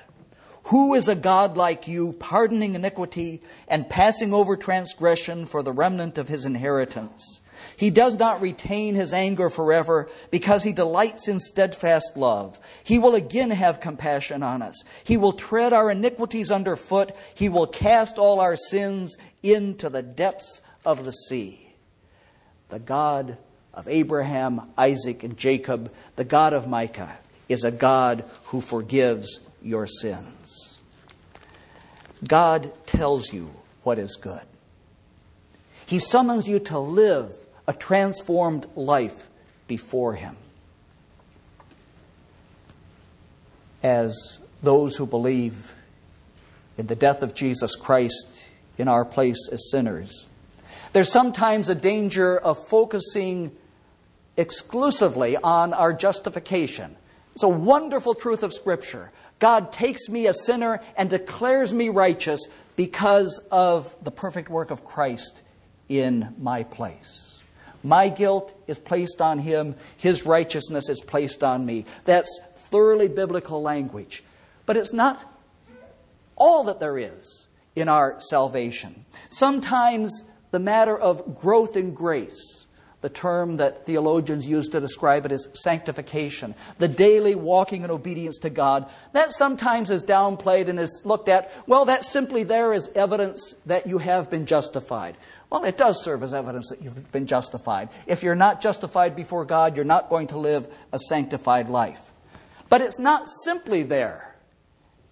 Who 0.69 0.93
is 0.93 1.07
a 1.07 1.15
God 1.15 1.57
like 1.57 1.87
you, 1.87 2.13
pardoning 2.13 2.75
iniquity 2.75 3.41
and 3.67 3.89
passing 3.89 4.35
over 4.35 4.55
transgression 4.55 5.47
for 5.47 5.63
the 5.63 5.71
remnant 5.71 6.19
of 6.19 6.27
his 6.27 6.45
inheritance? 6.45 7.41
He 7.75 7.89
does 7.89 8.19
not 8.19 8.39
retain 8.39 8.93
his 8.93 9.11
anger 9.11 9.49
forever 9.49 10.11
because 10.29 10.63
he 10.63 10.71
delights 10.71 11.27
in 11.27 11.39
steadfast 11.39 12.15
love. 12.15 12.59
He 12.83 12.99
will 12.99 13.15
again 13.15 13.49
have 13.49 13.81
compassion 13.81 14.43
on 14.43 14.61
us. 14.61 14.75
He 15.03 15.17
will 15.17 15.33
tread 15.33 15.73
our 15.73 15.89
iniquities 15.89 16.51
underfoot. 16.51 17.15
He 17.33 17.49
will 17.49 17.65
cast 17.65 18.19
all 18.19 18.39
our 18.39 18.55
sins 18.55 19.17
into 19.41 19.89
the 19.89 20.03
depths 20.03 20.61
of 20.85 21.03
the 21.03 21.13
sea. 21.13 21.73
The 22.69 22.77
God 22.77 23.39
of 23.73 23.87
Abraham, 23.87 24.69
Isaac, 24.77 25.23
and 25.23 25.35
Jacob, 25.35 25.91
the 26.15 26.25
God 26.25 26.53
of 26.53 26.67
Micah, 26.67 27.17
is 27.47 27.63
a 27.63 27.71
God 27.71 28.23
who 28.45 28.61
forgives 28.61 29.39
your 29.61 29.87
sins. 29.87 30.79
God 32.25 32.71
tells 32.85 33.31
you 33.33 33.53
what 33.83 33.99
is 33.99 34.17
good. 34.17 34.41
He 35.85 35.99
summons 35.99 36.47
you 36.47 36.59
to 36.59 36.79
live 36.79 37.33
a 37.67 37.73
transformed 37.73 38.67
life 38.75 39.27
before 39.67 40.13
Him. 40.15 40.35
As 43.81 44.39
those 44.61 44.95
who 44.97 45.05
believe 45.05 45.73
in 46.77 46.87
the 46.87 46.95
death 46.95 47.21
of 47.21 47.33
Jesus 47.33 47.75
Christ 47.75 48.45
in 48.77 48.87
our 48.87 49.05
place 49.05 49.49
as 49.51 49.69
sinners, 49.71 50.25
there's 50.91 51.11
sometimes 51.11 51.69
a 51.69 51.75
danger 51.75 52.37
of 52.37 52.67
focusing 52.67 53.51
exclusively 54.35 55.37
on 55.37 55.73
our 55.73 55.93
justification. 55.93 56.95
It's 57.33 57.43
a 57.43 57.49
wonderful 57.49 58.15
truth 58.15 58.43
of 58.43 58.53
Scripture. 58.53 59.11
God 59.39 59.71
takes 59.71 60.09
me, 60.09 60.27
a 60.27 60.33
sinner, 60.33 60.81
and 60.95 61.09
declares 61.09 61.73
me 61.73 61.89
righteous 61.89 62.41
because 62.75 63.41
of 63.51 63.95
the 64.03 64.11
perfect 64.11 64.49
work 64.49 64.71
of 64.71 64.85
Christ 64.85 65.41
in 65.87 66.35
my 66.37 66.63
place. 66.63 67.41
My 67.83 68.09
guilt 68.09 68.53
is 68.67 68.77
placed 68.77 69.21
on 69.21 69.39
him, 69.39 69.75
his 69.97 70.25
righteousness 70.25 70.89
is 70.89 71.01
placed 71.01 71.43
on 71.43 71.65
me. 71.65 71.85
That's 72.05 72.39
thoroughly 72.69 73.07
biblical 73.07 73.61
language. 73.61 74.23
But 74.65 74.77
it's 74.77 74.93
not 74.93 75.23
all 76.35 76.65
that 76.65 76.79
there 76.79 76.97
is 76.97 77.47
in 77.75 77.87
our 77.87 78.19
salvation. 78.19 79.05
Sometimes 79.29 80.23
the 80.51 80.59
matter 80.59 80.97
of 80.97 81.35
growth 81.35 81.77
in 81.77 81.93
grace, 81.93 82.58
the 83.01 83.09
term 83.09 83.57
that 83.57 83.85
theologians 83.85 84.45
use 84.47 84.67
to 84.69 84.81
describe 84.81 85.25
it 85.25 85.31
is 85.31 85.49
sanctification, 85.53 86.53
the 86.79 86.87
daily 86.87 87.33
walking 87.33 87.83
in 87.83 87.91
obedience 87.91 88.39
to 88.39 88.49
God, 88.49 88.89
that 89.13 89.31
sometimes 89.31 89.89
is 89.89 90.03
downplayed 90.03 90.67
and 90.67 90.79
is 90.79 91.01
looked 91.05 91.29
at, 91.29 91.51
well, 91.65 91.85
that's 91.85 92.09
simply 92.09 92.43
there 92.43 92.73
as 92.73 92.89
evidence 92.95 93.55
that 93.65 93.87
you 93.87 93.99
have 93.99 94.29
been 94.29 94.45
justified. 94.45 95.15
Well, 95.49 95.63
it 95.63 95.77
does 95.77 96.03
serve 96.03 96.23
as 96.23 96.33
evidence 96.33 96.69
that 96.69 96.81
you've 96.81 97.11
been 97.11 97.25
justified. 97.25 97.89
If 98.05 98.21
you're 98.21 98.35
not 98.35 98.61
justified 98.61 99.15
before 99.15 99.45
God, 99.45 99.75
you're 99.75 99.85
not 99.85 100.09
going 100.09 100.27
to 100.27 100.37
live 100.37 100.67
a 100.91 100.99
sanctified 100.99 101.69
life. 101.69 102.01
But 102.69 102.81
it's 102.81 102.99
not 102.99 103.27
simply 103.43 103.81
there 103.83 104.35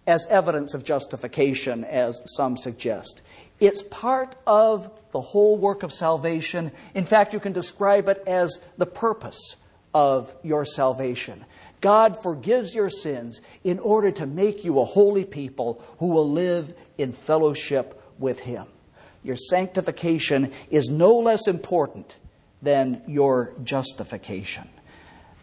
as 0.05 0.25
evidence 0.27 0.73
of 0.73 0.83
justification, 0.83 1.83
as 1.83 2.21
some 2.35 2.55
suggest. 2.55 3.21
It's 3.59 3.81
part 3.83 4.35
of 4.45 4.91
the 5.11 5.21
whole 5.21 5.57
work 5.57 5.83
of 5.83 5.91
salvation. 5.91 6.71
In 6.93 7.05
fact, 7.05 7.33
you 7.33 7.39
can 7.39 7.53
describe 7.53 8.07
it 8.07 8.23
as 8.27 8.59
the 8.77 8.85
purpose 8.85 9.55
of 9.93 10.35
your 10.43 10.65
salvation. 10.65 11.45
God 11.81 12.21
forgives 12.21 12.75
your 12.75 12.89
sins 12.89 13.41
in 13.63 13.79
order 13.79 14.11
to 14.11 14.25
make 14.25 14.63
you 14.63 14.79
a 14.79 14.85
holy 14.85 15.25
people 15.25 15.81
who 15.99 16.07
will 16.07 16.29
live 16.29 16.73
in 16.97 17.13
fellowship 17.13 18.01
with 18.19 18.39
Him 18.39 18.67
your 19.27 19.35
sanctification 19.35 20.53
is 20.71 20.89
no 20.89 21.17
less 21.17 21.47
important 21.47 22.15
than 22.61 23.01
your 23.07 23.53
justification. 23.63 24.69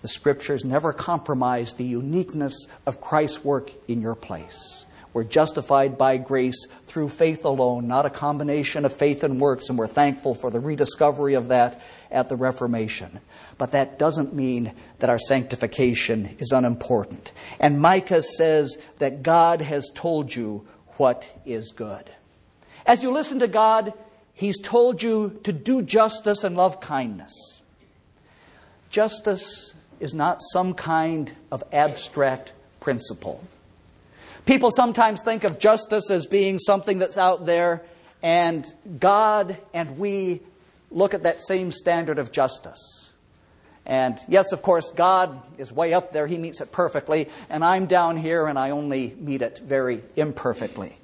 The 0.01 0.09
scriptures 0.09 0.65
never 0.65 0.93
compromise 0.93 1.75
the 1.75 1.85
uniqueness 1.85 2.67
of 2.87 3.01
Christ's 3.01 3.45
work 3.45 3.71
in 3.87 4.01
your 4.01 4.15
place. 4.15 4.87
We're 5.15 5.23
justified 5.25 5.97
by 5.97 6.17
grace 6.17 6.67
through 6.87 7.11
faith 7.11 7.45
alone, 7.45 7.87
not 7.87 8.05
a 8.05 8.11
combination 8.11 8.85
of 8.85 8.93
faith 8.93 9.23
and 9.23 9.41
works, 9.41 9.69
and 9.69 9.79
we're 9.79 9.87
thankful 9.87 10.35
for 10.35 10.51
the 10.51 10.59
rediscovery 10.59 11.35
of 11.35 11.49
that 11.49 11.81
at 12.11 12.29
the 12.29 12.35
Reformation. 12.35 13.21
But 13.57 13.71
that 13.71 13.97
doesn't 13.97 14.35
mean 14.35 14.75
that 14.99 15.11
our 15.11 15.21
sanctification 15.21 16.37
is 16.41 16.51
unimportant. 16.51 17.31
And 17.61 17.81
Micah 17.81 18.25
says 18.25 18.77
that 18.99 19.23
God 19.23 19.61
has 19.63 19.89
told 19.95 20.35
you 20.35 20.67
what 20.97 21.25
is 21.47 21.71
good. 21.71 22.11
As 22.85 23.05
you 23.05 23.13
listen 23.13 23.39
to 23.39 23.49
God, 23.49 23.95
He's 24.33 24.61
told 24.61 25.01
you 25.01 25.41
to 25.45 25.53
do 25.53 25.81
justice 25.81 26.43
and 26.43 26.57
love 26.57 26.81
kindness. 26.81 27.61
Justice 28.91 29.75
is 30.01 30.13
not 30.13 30.39
some 30.53 30.75
kind 30.75 31.33
of 31.53 31.63
abstract 31.73 32.53
principle. 32.81 33.41
People 34.47 34.71
sometimes 34.71 35.23
think 35.23 35.45
of 35.45 35.59
justice 35.59 36.11
as 36.11 36.27
being 36.27 36.59
something 36.59 36.99
that's 36.99 37.17
out 37.17 37.47
there, 37.47 37.83
and 38.23 38.67
God 38.99 39.57
and 39.73 39.99
we 39.99 40.41
look 40.91 41.15
at 41.15 41.23
that 41.23 41.41
same 41.41 41.73
standard 41.73 42.19
of 42.19 42.31
justice. 42.31 43.11
And 43.87 44.19
yes, 44.29 44.53
of 44.53 44.63
course, 44.63 44.91
God 44.91 45.43
is 45.59 45.71
way 45.71 45.93
up 45.93 46.13
there. 46.13 46.27
He 46.27 46.39
meets 46.39 46.61
it 46.61 46.73
perfectly. 46.73 47.29
And 47.51 47.65
I'm 47.65 47.87
down 47.87 48.17
here 48.17 48.47
and 48.47 48.59
I 48.59 48.71
only 48.71 49.15
meet 49.19 49.43
it 49.43 49.61
very 49.63 50.03
imperfectly. 50.17 50.97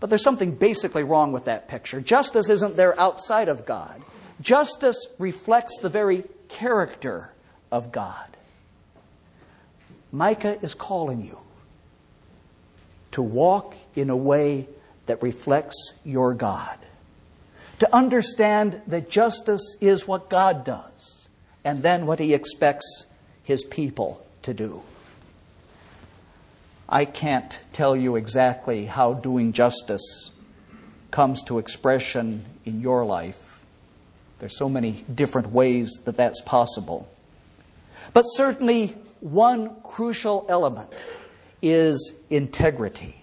But 0.00 0.08
there's 0.08 0.22
something 0.22 0.54
basically 0.54 1.02
wrong 1.02 1.32
with 1.32 1.44
that 1.46 1.68
picture. 1.68 2.00
Justice 2.00 2.48
isn't 2.48 2.76
there 2.76 2.98
outside 2.98 3.48
of 3.48 3.66
God, 3.66 4.00
justice 4.40 5.06
reflects 5.18 5.78
the 5.80 5.88
very 5.88 6.24
character 6.48 7.30
of 7.70 7.92
God. 7.92 8.36
Micah 10.10 10.58
is 10.62 10.72
calling 10.74 11.22
you 11.22 11.38
to 13.12 13.22
walk 13.22 13.74
in 13.94 14.10
a 14.10 14.16
way 14.16 14.68
that 15.06 15.22
reflects 15.22 15.94
your 16.04 16.34
God, 16.34 16.78
to 17.78 17.94
understand 17.94 18.80
that 18.86 19.10
justice 19.10 19.76
is 19.80 20.06
what 20.06 20.28
God 20.28 20.64
does, 20.64 21.28
and 21.64 21.82
then 21.82 22.06
what 22.06 22.18
He 22.18 22.34
expects 22.34 23.06
His 23.42 23.64
people 23.64 24.24
to 24.42 24.54
do. 24.54 24.82
I 26.88 27.04
can't 27.04 27.58
tell 27.72 27.94
you 27.94 28.16
exactly 28.16 28.86
how 28.86 29.12
doing 29.12 29.52
justice 29.52 30.32
comes 31.10 31.42
to 31.44 31.58
expression 31.58 32.44
in 32.64 32.80
your 32.80 33.04
life. 33.04 33.60
There's 34.38 34.56
so 34.56 34.68
many 34.68 35.04
different 35.12 35.50
ways 35.50 36.00
that 36.04 36.16
that's 36.16 36.40
possible. 36.42 37.08
But 38.12 38.22
certainly, 38.22 38.96
one 39.20 39.74
crucial 39.82 40.46
element 40.48 40.90
is 41.62 42.14
integrity. 42.30 43.22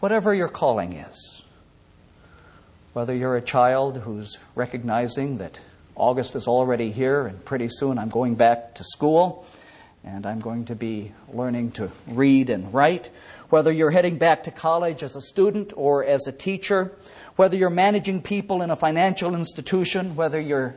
Whatever 0.00 0.34
your 0.34 0.48
calling 0.48 0.92
is, 0.92 1.42
whether 2.92 3.14
you're 3.14 3.36
a 3.36 3.42
child 3.42 3.98
who's 3.98 4.38
recognizing 4.54 5.38
that 5.38 5.60
August 5.94 6.36
is 6.36 6.46
already 6.46 6.90
here 6.90 7.26
and 7.26 7.44
pretty 7.44 7.68
soon 7.68 7.98
I'm 7.98 8.08
going 8.08 8.34
back 8.34 8.74
to 8.76 8.84
school 8.84 9.46
and 10.04 10.24
I'm 10.24 10.40
going 10.40 10.66
to 10.66 10.74
be 10.74 11.12
learning 11.32 11.72
to 11.72 11.90
read 12.06 12.48
and 12.48 12.72
write, 12.72 13.10
whether 13.48 13.72
you're 13.72 13.90
heading 13.90 14.18
back 14.18 14.44
to 14.44 14.50
college 14.50 15.02
as 15.02 15.16
a 15.16 15.20
student 15.20 15.72
or 15.74 16.04
as 16.04 16.26
a 16.28 16.32
teacher, 16.32 16.92
whether 17.34 17.56
you're 17.56 17.70
managing 17.70 18.22
people 18.22 18.62
in 18.62 18.70
a 18.70 18.76
financial 18.76 19.34
institution, 19.34 20.14
whether 20.14 20.40
you're 20.40 20.76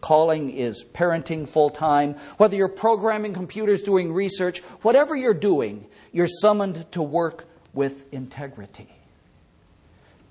calling 0.00 0.50
is 0.50 0.84
parenting 0.84 1.48
full 1.48 1.70
time, 1.70 2.14
whether 2.36 2.56
you're 2.56 2.68
programming 2.68 3.32
computers, 3.32 3.82
doing 3.82 4.12
research, 4.12 4.60
whatever 4.82 5.14
you're 5.14 5.34
doing, 5.34 5.86
you're 6.12 6.26
summoned 6.26 6.90
to 6.92 7.02
work 7.02 7.44
with 7.72 8.12
integrity. 8.12 8.88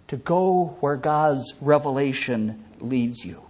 To 0.07 0.17
go 0.17 0.77
where 0.79 0.97
God's 0.97 1.53
revelation 1.61 2.63
leads 2.79 3.23
you. 3.23 3.43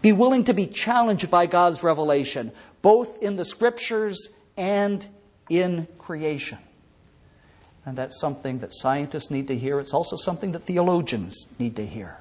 Be 0.00 0.12
willing 0.12 0.44
to 0.44 0.54
be 0.54 0.66
challenged 0.66 1.30
by 1.30 1.46
God's 1.46 1.82
revelation, 1.82 2.52
both 2.82 3.22
in 3.22 3.36
the 3.36 3.44
scriptures 3.44 4.28
and 4.56 5.04
in 5.48 5.88
creation. 5.98 6.58
And 7.84 7.96
that's 7.96 8.20
something 8.20 8.60
that 8.60 8.72
scientists 8.72 9.30
need 9.30 9.48
to 9.48 9.56
hear. 9.56 9.80
It's 9.80 9.94
also 9.94 10.16
something 10.16 10.52
that 10.52 10.64
theologians 10.64 11.46
need 11.58 11.76
to 11.76 11.86
hear. 11.86 12.16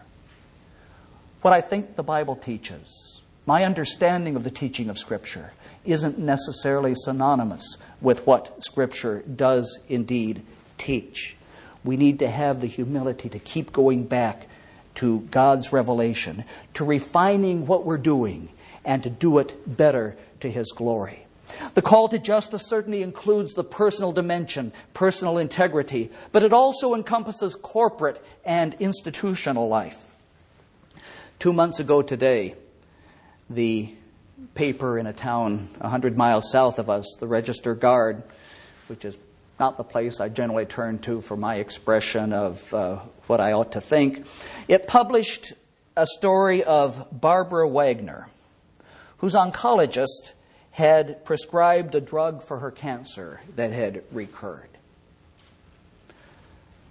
What 1.41 1.53
I 1.53 1.61
think 1.61 1.95
the 1.95 2.03
Bible 2.03 2.35
teaches 2.35 3.20
my 3.51 3.65
understanding 3.65 4.37
of 4.37 4.45
the 4.45 4.49
teaching 4.49 4.89
of 4.89 4.97
Scripture 4.97 5.51
isn't 5.83 6.17
necessarily 6.17 6.95
synonymous 6.95 7.75
with 7.99 8.25
what 8.25 8.63
Scripture 8.63 9.23
does 9.23 9.77
indeed 9.89 10.41
teach. 10.77 11.35
We 11.83 11.97
need 11.97 12.19
to 12.19 12.29
have 12.29 12.61
the 12.61 12.67
humility 12.67 13.27
to 13.27 13.39
keep 13.39 13.73
going 13.73 14.05
back 14.05 14.47
to 14.95 15.19
God's 15.31 15.73
revelation, 15.73 16.45
to 16.75 16.85
refining 16.85 17.67
what 17.67 17.83
we're 17.83 17.97
doing, 17.97 18.47
and 18.85 19.03
to 19.03 19.09
do 19.09 19.37
it 19.39 19.53
better 19.67 20.15
to 20.39 20.49
His 20.49 20.71
glory. 20.71 21.25
The 21.73 21.81
call 21.81 22.07
to 22.07 22.19
justice 22.19 22.65
certainly 22.65 23.03
includes 23.03 23.53
the 23.53 23.65
personal 23.65 24.13
dimension, 24.13 24.71
personal 24.93 25.37
integrity, 25.37 26.09
but 26.31 26.43
it 26.43 26.53
also 26.53 26.95
encompasses 26.95 27.57
corporate 27.57 28.23
and 28.45 28.77
institutional 28.79 29.67
life. 29.67 30.15
Two 31.37 31.51
months 31.51 31.81
ago 31.81 32.01
today, 32.01 32.55
the 33.53 33.93
paper 34.53 34.97
in 34.97 35.07
a 35.07 35.13
town 35.13 35.69
100 35.79 36.17
miles 36.17 36.51
south 36.51 36.79
of 36.79 36.89
us, 36.89 37.15
the 37.19 37.27
Register 37.27 37.75
Guard, 37.75 38.23
which 38.87 39.05
is 39.05 39.17
not 39.59 39.77
the 39.77 39.83
place 39.83 40.19
I 40.19 40.29
generally 40.29 40.65
turn 40.65 40.99
to 40.99 41.21
for 41.21 41.37
my 41.37 41.55
expression 41.55 42.33
of 42.33 42.73
uh, 42.73 42.99
what 43.27 43.39
I 43.39 43.53
ought 43.53 43.73
to 43.73 43.81
think. 43.81 44.25
It 44.67 44.87
published 44.87 45.53
a 45.95 46.07
story 46.07 46.63
of 46.63 47.07
Barbara 47.11 47.69
Wagner, 47.69 48.27
whose 49.17 49.35
oncologist 49.35 50.33
had 50.71 51.23
prescribed 51.25 51.93
a 51.95 52.01
drug 52.01 52.43
for 52.43 52.59
her 52.59 52.71
cancer 52.71 53.41
that 53.55 53.71
had 53.71 54.03
recurred. 54.11 54.69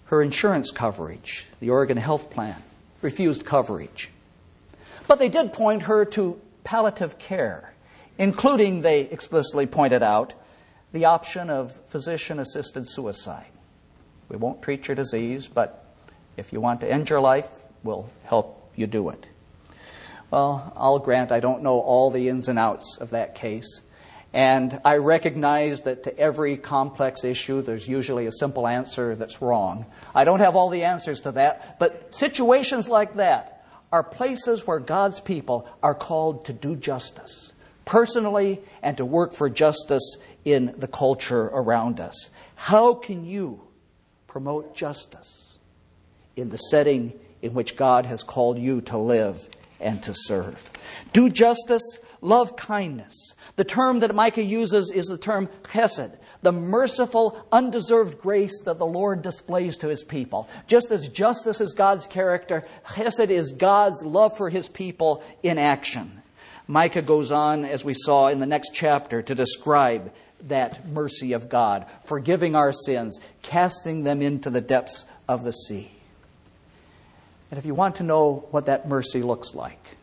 Her 0.04 0.22
insurance 0.22 0.70
coverage, 0.70 1.46
the 1.61 1.70
Oregon 1.70 1.96
Health 1.96 2.30
Plan, 2.30 2.62
refused 3.00 3.44
coverage. 3.44 4.11
But 5.08 5.18
they 5.18 5.28
did 5.28 5.52
point 5.52 5.82
her 5.84 6.04
to 6.04 6.40
palliative 6.64 7.18
care, 7.18 7.74
including, 8.18 8.82
they 8.82 9.02
explicitly 9.02 9.66
pointed 9.66 10.02
out, 10.02 10.34
the 10.92 11.04
option 11.04 11.50
of 11.50 11.72
physician 11.86 12.38
assisted 12.38 12.88
suicide. 12.88 13.46
We 14.28 14.36
won't 14.36 14.62
treat 14.62 14.88
your 14.88 14.94
disease, 14.94 15.46
but 15.48 15.84
if 16.36 16.52
you 16.52 16.61
want 16.61 16.80
to 16.80 16.90
end 16.90 17.08
your 17.08 17.20
life, 17.20 17.48
we'll 17.82 18.11
help 18.24 18.70
you 18.76 18.86
do 18.86 19.11
it. 19.11 19.26
Well, 20.30 20.72
I'll 20.76 20.98
grant 20.98 21.32
I 21.32 21.40
don't 21.40 21.62
know 21.62 21.80
all 21.80 22.11
the 22.11 22.28
ins 22.28 22.48
and 22.48 22.58
outs 22.58 22.98
of 23.00 23.11
that 23.11 23.34
case. 23.34 23.82
And 24.32 24.80
I 24.84 24.98
recognize 24.98 25.80
that 25.80 26.04
to 26.04 26.16
every 26.16 26.56
complex 26.56 27.24
issue, 27.24 27.62
there's 27.62 27.88
usually 27.88 28.26
a 28.26 28.32
simple 28.32 28.68
answer 28.68 29.16
that's 29.16 29.42
wrong. 29.42 29.86
I 30.14 30.22
don't 30.24 30.38
have 30.38 30.54
all 30.54 30.68
the 30.68 30.84
answers 30.84 31.20
to 31.22 31.32
that, 31.32 31.80
but 31.80 32.14
situations 32.14 32.88
like 32.88 33.16
that, 33.16 33.59
are 33.93 34.03
places 34.03 34.66
where 34.66 34.78
God's 34.78 35.20
people 35.20 35.68
are 35.82 35.95
called 35.95 36.45
to 36.47 36.53
do 36.53 36.76
justice 36.76 37.53
personally 37.91 38.61
and 38.82 38.97
to 38.99 39.05
work 39.05 39.32
for 39.32 39.51
justice 39.51 40.16
in 40.45 40.72
the 40.78 40.86
culture 40.86 41.47
around 41.47 41.99
us. 41.99 42.30
How 42.55 42.95
can 42.95 43.24
you 43.24 43.61
promote 44.28 44.76
justice 44.76 45.59
in 46.36 46.51
the 46.51 46.57
setting 46.57 47.18
in 47.43 47.53
which 47.53 47.76
God 47.76 48.07
has 48.07 48.22
called 48.22 48.59
you 48.59 48.80
to 48.82 48.97
live 48.97 49.49
and 49.80 50.01
to 50.05 50.14
serve? 50.14 50.70
Do 51.12 51.28
justice, 51.30 51.99
love 52.20 52.55
kindness. 52.55 53.34
The 53.57 53.64
term 53.64 54.01
that 54.01 54.14
Micah 54.14 54.45
uses 54.45 54.93
is 54.93 55.07
the 55.07 55.18
term 55.18 55.49
chesed, 55.64 56.16
the 56.43 56.53
merciful, 56.53 57.45
undeserved 57.53 58.20
grace 58.20 58.62
that 58.62 58.78
the 58.78 58.86
Lord 58.86 59.22
displays 59.22 59.76
to 59.78 59.88
his 59.88 60.03
people. 60.03 60.49
Just 60.66 60.91
as 60.91 61.09
justice 61.09 61.61
is 61.61 61.74
God's 61.74 62.07
character, 62.07 62.64
chesed 62.86 63.30
is 63.30 63.53
God's 63.53 64.03
love 64.05 64.36
for 64.36 64.49
his 64.49 64.68
people 64.68 65.22
in 65.43 65.59
action. 65.59 66.22
Micah 66.66 67.03
goes 67.03 67.30
on, 67.30 67.64
as 67.64 67.84
we 67.84 67.95
saw 67.95 68.28
in 68.28 68.41
the 68.41 68.47
next 68.47 68.70
chapter, 68.72 69.22
to 69.22 69.34
describe 69.34 70.12
that 70.43 70.88
mercy 70.88 71.32
of 71.32 71.49
God, 71.49 71.86
forgiving 72.05 72.55
our 72.55 72.72
sins, 72.72 73.20
casting 73.43 74.05
them 74.05 74.22
into 74.22 74.49
the 74.49 74.61
depths 74.61 75.05
of 75.28 75.45
the 75.45 75.53
sea. 75.53 75.91
And 77.51 77.59
if 77.59 77.66
you 77.66 77.74
want 77.74 77.97
to 77.97 78.03
know 78.05 78.47
what 78.51 78.66
that 78.66 78.88
mercy 78.88 79.22
looks 79.22 79.55
like, 79.55 79.97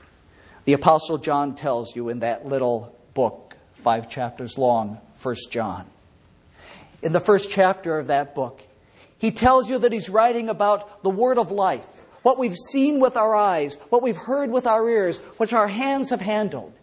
the 0.66 0.74
Apostle 0.74 1.18
John 1.18 1.56
tells 1.56 1.96
you 1.96 2.10
in 2.10 2.20
that 2.20 2.46
little 2.46 2.96
book, 3.14 3.56
five 3.74 4.10
chapters 4.10 4.58
long, 4.58 5.00
First 5.16 5.50
John 5.52 5.88
in 7.02 7.14
the 7.14 7.20
first 7.20 7.50
chapter 7.50 7.98
of 8.00 8.08
that 8.08 8.36
book. 8.36 8.62
He 9.18 9.32
tells 9.32 9.70
you 9.70 9.80
that 9.80 9.92
he's 9.92 10.10
writing 10.10 10.50
about 10.50 11.04
the 11.04 11.10
word 11.10 11.38
of 11.38 11.52
life, 11.52 11.86
what 12.22 12.38
we've 12.38 12.56
seen 12.56 13.00
with 13.00 13.18
our 13.18 13.36
eyes, 13.36 13.76
what 13.90 14.04
we've 14.04 14.18
heard 14.18 14.52
with 14.52 14.68
our 14.68 14.88
ears, 14.88 15.20
which 15.38 15.54
our 15.54 15.68
hands 15.68 16.12
have 16.12 16.22
handled. 16.22 16.74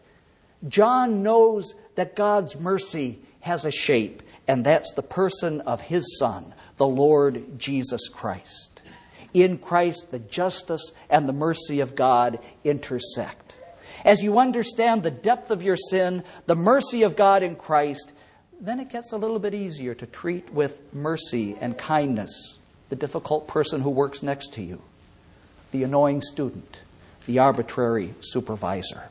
John 0.66 1.22
knows 1.22 1.74
that 1.94 2.16
God's 2.16 2.56
mercy 2.56 3.20
has 3.40 3.64
a 3.64 3.70
shape, 3.70 4.22
and 4.48 4.64
that's 4.64 4.92
the 4.94 5.02
person 5.02 5.60
of 5.62 5.80
his 5.80 6.18
Son, 6.18 6.54
the 6.76 6.86
Lord 6.86 7.58
Jesus 7.58 8.08
Christ. 8.08 8.82
In 9.32 9.58
Christ, 9.58 10.10
the 10.10 10.18
justice 10.18 10.92
and 11.10 11.28
the 11.28 11.32
mercy 11.32 11.80
of 11.80 11.94
God 11.94 12.38
intersect. 12.62 13.56
As 14.04 14.22
you 14.22 14.38
understand 14.38 15.02
the 15.02 15.10
depth 15.10 15.50
of 15.50 15.62
your 15.62 15.76
sin, 15.76 16.24
the 16.46 16.56
mercy 16.56 17.02
of 17.02 17.16
God 17.16 17.42
in 17.42 17.56
Christ, 17.56 18.12
then 18.60 18.80
it 18.80 18.88
gets 18.88 19.12
a 19.12 19.16
little 19.16 19.38
bit 19.38 19.54
easier 19.54 19.94
to 19.94 20.06
treat 20.06 20.52
with 20.52 20.80
mercy 20.92 21.56
and 21.60 21.76
kindness 21.76 22.58
the 22.88 22.96
difficult 22.96 23.48
person 23.48 23.80
who 23.80 23.90
works 23.90 24.22
next 24.22 24.52
to 24.54 24.62
you, 24.62 24.80
the 25.72 25.82
annoying 25.82 26.22
student, 26.22 26.80
the 27.26 27.38
arbitrary 27.38 28.14
supervisor. 28.20 29.02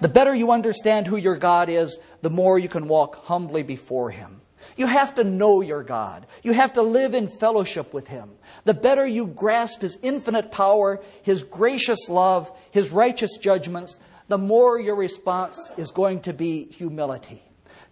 The 0.00 0.08
better 0.08 0.34
you 0.34 0.52
understand 0.52 1.06
who 1.06 1.16
your 1.16 1.36
God 1.36 1.68
is, 1.68 1.98
the 2.22 2.30
more 2.30 2.58
you 2.58 2.68
can 2.68 2.88
walk 2.88 3.24
humbly 3.24 3.62
before 3.62 4.10
Him. 4.10 4.40
You 4.76 4.86
have 4.86 5.14
to 5.14 5.24
know 5.24 5.62
your 5.62 5.82
God. 5.82 6.26
You 6.42 6.52
have 6.52 6.74
to 6.74 6.82
live 6.82 7.14
in 7.14 7.28
fellowship 7.28 7.94
with 7.94 8.08
Him. 8.08 8.30
The 8.64 8.74
better 8.74 9.06
you 9.06 9.26
grasp 9.26 9.80
His 9.80 9.98
infinite 10.02 10.52
power, 10.52 11.00
His 11.22 11.42
gracious 11.42 12.08
love, 12.08 12.52
His 12.72 12.90
righteous 12.90 13.38
judgments, 13.38 13.98
the 14.28 14.38
more 14.38 14.78
your 14.78 14.96
response 14.96 15.70
is 15.76 15.90
going 15.90 16.20
to 16.22 16.32
be 16.32 16.66
humility. 16.66 17.42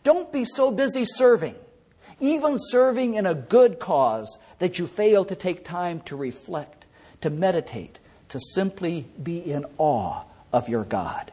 Don't 0.04 0.32
be 0.32 0.44
so 0.44 0.70
busy 0.70 1.04
serving, 1.04 1.56
even 2.20 2.56
serving 2.58 3.14
in 3.14 3.26
a 3.26 3.34
good 3.34 3.80
cause, 3.80 4.38
that 4.60 4.78
you 4.78 4.86
fail 4.86 5.24
to 5.24 5.34
take 5.34 5.64
time 5.64 6.00
to 6.02 6.14
reflect, 6.14 6.84
to 7.22 7.30
meditate, 7.30 7.98
to 8.28 8.38
simply 8.38 9.06
be 9.20 9.38
in 9.38 9.66
awe 9.78 10.22
of 10.52 10.68
your 10.68 10.84
God. 10.84 11.32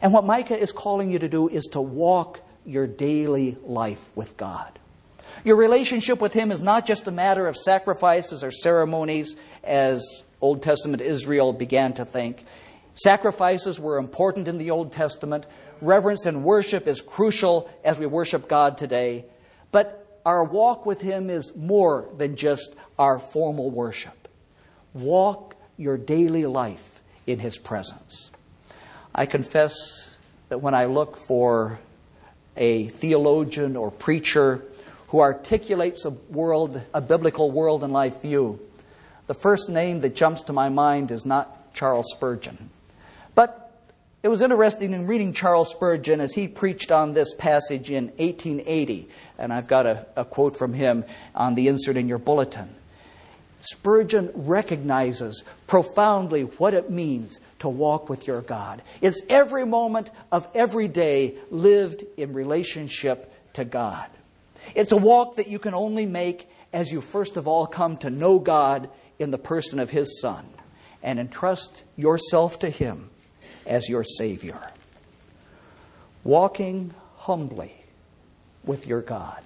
And 0.00 0.12
what 0.12 0.24
Micah 0.24 0.58
is 0.58 0.72
calling 0.72 1.10
you 1.10 1.18
to 1.18 1.28
do 1.28 1.48
is 1.48 1.64
to 1.72 1.80
walk 1.80 2.40
your 2.64 2.86
daily 2.86 3.58
life 3.64 4.16
with 4.16 4.36
God. 4.36 4.78
Your 5.44 5.56
relationship 5.56 6.20
with 6.20 6.32
Him 6.32 6.52
is 6.52 6.60
not 6.60 6.86
just 6.86 7.06
a 7.06 7.10
matter 7.10 7.46
of 7.46 7.56
sacrifices 7.56 8.44
or 8.44 8.50
ceremonies, 8.50 9.36
as 9.62 10.04
Old 10.40 10.62
Testament 10.62 11.02
Israel 11.02 11.52
began 11.52 11.94
to 11.94 12.04
think. 12.04 12.44
Sacrifices 12.94 13.80
were 13.80 13.98
important 13.98 14.46
in 14.46 14.58
the 14.58 14.70
Old 14.70 14.92
Testament. 14.92 15.46
Reverence 15.80 16.26
and 16.26 16.44
worship 16.44 16.86
is 16.86 17.00
crucial 17.00 17.68
as 17.84 17.98
we 17.98 18.06
worship 18.06 18.48
God 18.48 18.78
today. 18.78 19.24
But 19.72 20.20
our 20.24 20.44
walk 20.44 20.86
with 20.86 21.00
Him 21.00 21.28
is 21.28 21.54
more 21.56 22.08
than 22.16 22.36
just 22.36 22.74
our 22.98 23.18
formal 23.18 23.70
worship. 23.70 24.28
Walk 24.92 25.56
your 25.76 25.98
daily 25.98 26.46
life 26.46 27.02
in 27.26 27.40
His 27.40 27.58
presence. 27.58 28.30
I 29.12 29.26
confess 29.26 30.14
that 30.48 30.58
when 30.58 30.74
I 30.74 30.84
look 30.86 31.16
for 31.16 31.80
a 32.56 32.86
theologian 32.86 33.76
or 33.76 33.90
preacher 33.90 34.62
who 35.08 35.20
articulates 35.20 36.04
a 36.04 36.10
world, 36.10 36.80
a 36.92 37.00
biblical 37.00 37.50
world 37.50 37.82
and 37.82 37.92
life 37.92 38.22
view, 38.22 38.60
the 39.26 39.34
first 39.34 39.68
name 39.68 40.00
that 40.00 40.14
jumps 40.14 40.42
to 40.42 40.52
my 40.52 40.68
mind 40.68 41.10
is 41.10 41.26
not 41.26 41.74
Charles 41.74 42.06
Spurgeon. 42.10 42.70
It 44.24 44.28
was 44.28 44.40
interesting 44.40 44.94
in 44.94 45.06
reading 45.06 45.34
Charles 45.34 45.68
Spurgeon 45.68 46.18
as 46.18 46.32
he 46.32 46.48
preached 46.48 46.90
on 46.90 47.12
this 47.12 47.34
passage 47.34 47.90
in 47.90 48.06
1880, 48.06 49.06
and 49.36 49.52
I've 49.52 49.68
got 49.68 49.84
a, 49.84 50.06
a 50.16 50.24
quote 50.24 50.56
from 50.56 50.72
him 50.72 51.04
on 51.34 51.54
the 51.54 51.68
insert 51.68 51.98
in 51.98 52.08
your 52.08 52.16
bulletin. 52.16 52.74
Spurgeon 53.60 54.30
recognizes 54.34 55.44
profoundly 55.66 56.44
what 56.44 56.72
it 56.72 56.88
means 56.88 57.38
to 57.58 57.68
walk 57.68 58.08
with 58.08 58.26
your 58.26 58.40
God. 58.40 58.80
It's 59.02 59.20
every 59.28 59.66
moment 59.66 60.10
of 60.32 60.50
every 60.54 60.88
day 60.88 61.34
lived 61.50 62.02
in 62.16 62.32
relationship 62.32 63.30
to 63.52 63.66
God. 63.66 64.08
It's 64.74 64.92
a 64.92 64.96
walk 64.96 65.36
that 65.36 65.48
you 65.48 65.58
can 65.58 65.74
only 65.74 66.06
make 66.06 66.48
as 66.72 66.90
you 66.90 67.02
first 67.02 67.36
of 67.36 67.46
all 67.46 67.66
come 67.66 67.98
to 67.98 68.08
know 68.08 68.38
God 68.38 68.88
in 69.18 69.32
the 69.32 69.36
person 69.36 69.78
of 69.78 69.90
His 69.90 70.18
Son 70.22 70.46
and 71.02 71.20
entrust 71.20 71.82
yourself 71.94 72.60
to 72.60 72.70
Him 72.70 73.10
as 73.66 73.88
your 73.88 74.04
Savior. 74.04 74.60
Walking 76.22 76.94
humbly 77.16 77.74
with 78.64 78.86
your 78.86 79.02
God. 79.02 79.42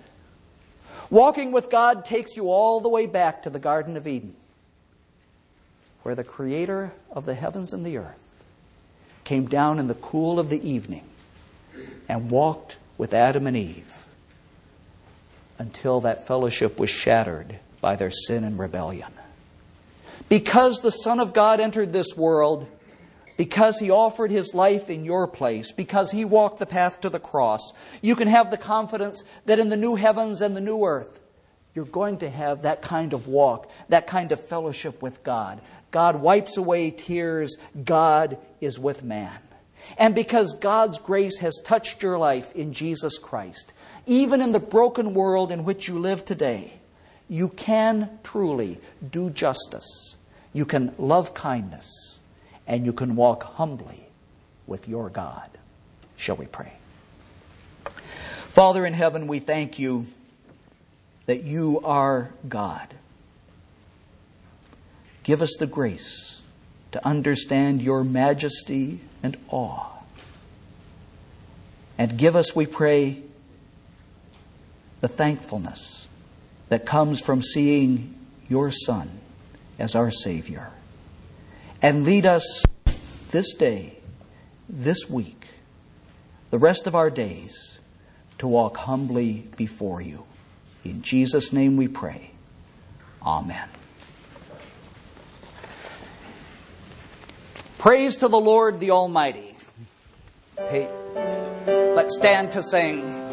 Walking 1.11 1.53
with 1.53 1.71
God 1.71 2.05
takes 2.05 2.37
you 2.37 2.51
all 2.51 2.81
the 2.81 2.89
way 2.89 3.07
back 3.07 3.43
to 3.43 3.51
the 3.51 3.59
Garden 3.59 3.97
of 3.97 4.07
Eden, 4.07 4.35
where 6.03 6.14
the 6.14 6.25
Creator 6.25 6.93
of 7.11 7.25
the 7.25 7.35
heavens 7.35 7.73
and 7.73 7.85
the 7.85 7.97
earth 7.97 8.45
came 9.25 9.47
down 9.47 9.79
in 9.79 9.89
the 9.89 9.95
cool 9.95 10.39
of 10.39 10.51
the 10.51 10.69
evening 10.69 11.05
and 12.09 12.31
walked 12.31 12.77
with 12.97 13.12
Adam 13.12 13.47
and 13.47 13.57
Eve 13.57 14.07
until 15.59 16.01
that 16.01 16.27
fellowship 16.27 16.79
was 16.79 16.91
shattered 16.91 17.59
by 17.81 17.97
their 17.97 18.11
sin 18.11 18.45
and 18.45 18.59
rebellion. 18.59 19.12
Because 20.29 20.81
the 20.81 20.91
Son 20.91 21.21
of 21.21 21.33
God 21.33 21.61
entered 21.61 21.93
this 21.93 22.16
world, 22.16 22.69
because 23.39 23.78
he 23.78 23.89
offered 23.89 24.32
his 24.32 24.53
life 24.53 24.91
in 24.91 25.05
your 25.05 25.28
place, 25.28 25.70
because 25.70 26.11
he 26.11 26.24
walked 26.24 26.59
the 26.59 26.66
path 26.66 27.01
to 27.01 27.09
the 27.09 27.20
cross, 27.20 27.72
you 28.03 28.16
can 28.16 28.26
have 28.26 28.51
the 28.51 28.59
confidence 28.59 29.22
that 29.47 29.61
in 29.61 29.68
the 29.68 29.76
new 29.76 29.95
heavens 29.95 30.43
and 30.43 30.57
the 30.57 30.61
new 30.61 30.84
earth, 30.84 31.20
you're 31.72 31.84
going 31.84 32.18
to 32.18 32.28
have 32.28 32.62
that 32.62 32.82
kind 32.82 33.12
of 33.12 33.28
walk, 33.28 33.70
that 33.91 34.09
kind 34.09 34.32
of 34.32 34.41
fellowship 34.41 35.01
with 35.01 35.22
God. 35.22 35.61
God 35.93 36.16
wipes 36.16 36.57
away 36.57 36.91
tears, 36.91 37.57
God 37.84 38.39
is 38.61 38.76
with 38.76 39.05
man. 39.05 39.39
And 39.97 40.16
because 40.16 40.55
God's 40.55 40.99
grace 40.99 41.39
has 41.39 41.62
touched 41.64 42.03
your 42.03 42.18
life 42.18 42.53
in 42.57 42.72
Jesus 42.72 43.18
Christ, 43.18 43.72
even 44.05 44.43
in 44.43 44.51
the 44.51 44.59
broken 44.59 45.14
world 45.14 45.53
in 45.53 45.62
which 45.62 45.86
you 45.86 46.01
live 46.01 46.24
today, 46.24 46.72
you 47.28 47.51
can 47.51 48.18
truly 48.24 48.80
do 49.09 49.30
justice. 49.30 50.16
You 50.53 50.66
can 50.66 50.93
love 50.99 51.34
kindness 51.34 52.18
and 52.69 52.85
you 52.85 52.93
can 52.93 53.16
walk 53.16 53.43
humbly 53.43 54.07
with 54.66 54.87
your 54.87 55.09
God. 55.09 55.51
Shall 56.16 56.37
we 56.37 56.47
pray? 56.47 56.75
Father 58.51 58.85
in 58.85 58.93
heaven, 58.93 59.27
we 59.27 59.39
thank 59.41 59.79
you 59.79 60.07
that 61.27 61.43
you 61.43 61.81
are 61.83 62.31
God. 62.47 62.95
Give 65.23 65.41
us 65.41 65.57
the 65.59 65.66
grace 65.66 66.43
to 66.93 67.07
understand 67.07 67.83
your 67.83 68.05
majesty 68.05 69.01
and 69.23 69.37
awe. 69.49 69.87
And 71.97 72.16
give 72.19 72.37
us, 72.37 72.55
we 72.55 72.66
pray, 72.66 73.23
the 75.01 75.09
thankfulness 75.09 76.07
that 76.69 76.85
comes 76.85 77.21
from 77.21 77.43
seeing 77.43 78.14
your 78.49 78.71
Son 78.71 79.11
as 79.79 79.95
our 79.95 80.11
Savior 80.11 80.73
and 81.81 82.05
lead 82.05 82.26
us 82.26 82.64
this 83.31 83.55
day, 83.55 83.99
this 84.68 85.09
week, 85.09 85.47
the 86.51 86.59
rest 86.59 86.87
of 86.87 86.95
our 86.95 87.11
days 87.11 87.79
to 88.39 88.47
walk 88.47 88.76
humbly 88.79 89.49
before 89.57 90.01
you. 90.01 90.24
In 90.85 91.03
Jesus' 91.03 91.53
name 91.53 91.76
we 91.76 91.89
pray. 91.89 92.31
Amen. 93.22 93.68
Praise 97.79 98.16
to 98.16 98.29
the 98.29 98.39
Lord 98.39 98.81
the 98.81 98.91
Almighty. 98.91 99.57
Hey, 100.57 100.89
let's 101.95 102.16
stand 102.16 102.51
to 102.53 102.62
sing. 102.62 103.28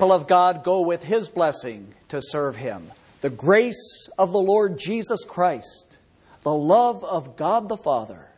People 0.00 0.14
of 0.14 0.26
God 0.26 0.64
go 0.64 0.80
with 0.80 1.02
His 1.02 1.28
blessing 1.28 1.92
to 2.08 2.22
serve 2.22 2.56
Him. 2.56 2.90
The 3.20 3.28
grace 3.28 4.08
of 4.16 4.32
the 4.32 4.38
Lord 4.38 4.78
Jesus 4.78 5.24
Christ, 5.24 5.98
the 6.42 6.54
love 6.54 7.04
of 7.04 7.36
God 7.36 7.68
the 7.68 7.76
Father, 7.76 8.30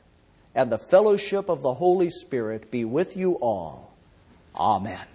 and 0.57 0.73
the 0.73 0.79
fellowship 0.79 1.49
of 1.49 1.63
the 1.63 1.75
Holy 1.75 2.11
Spirit 2.11 2.73
be 2.73 2.85
with 2.85 3.17
you 3.17 3.35
all. 3.35 3.95
Amen. 4.57 5.07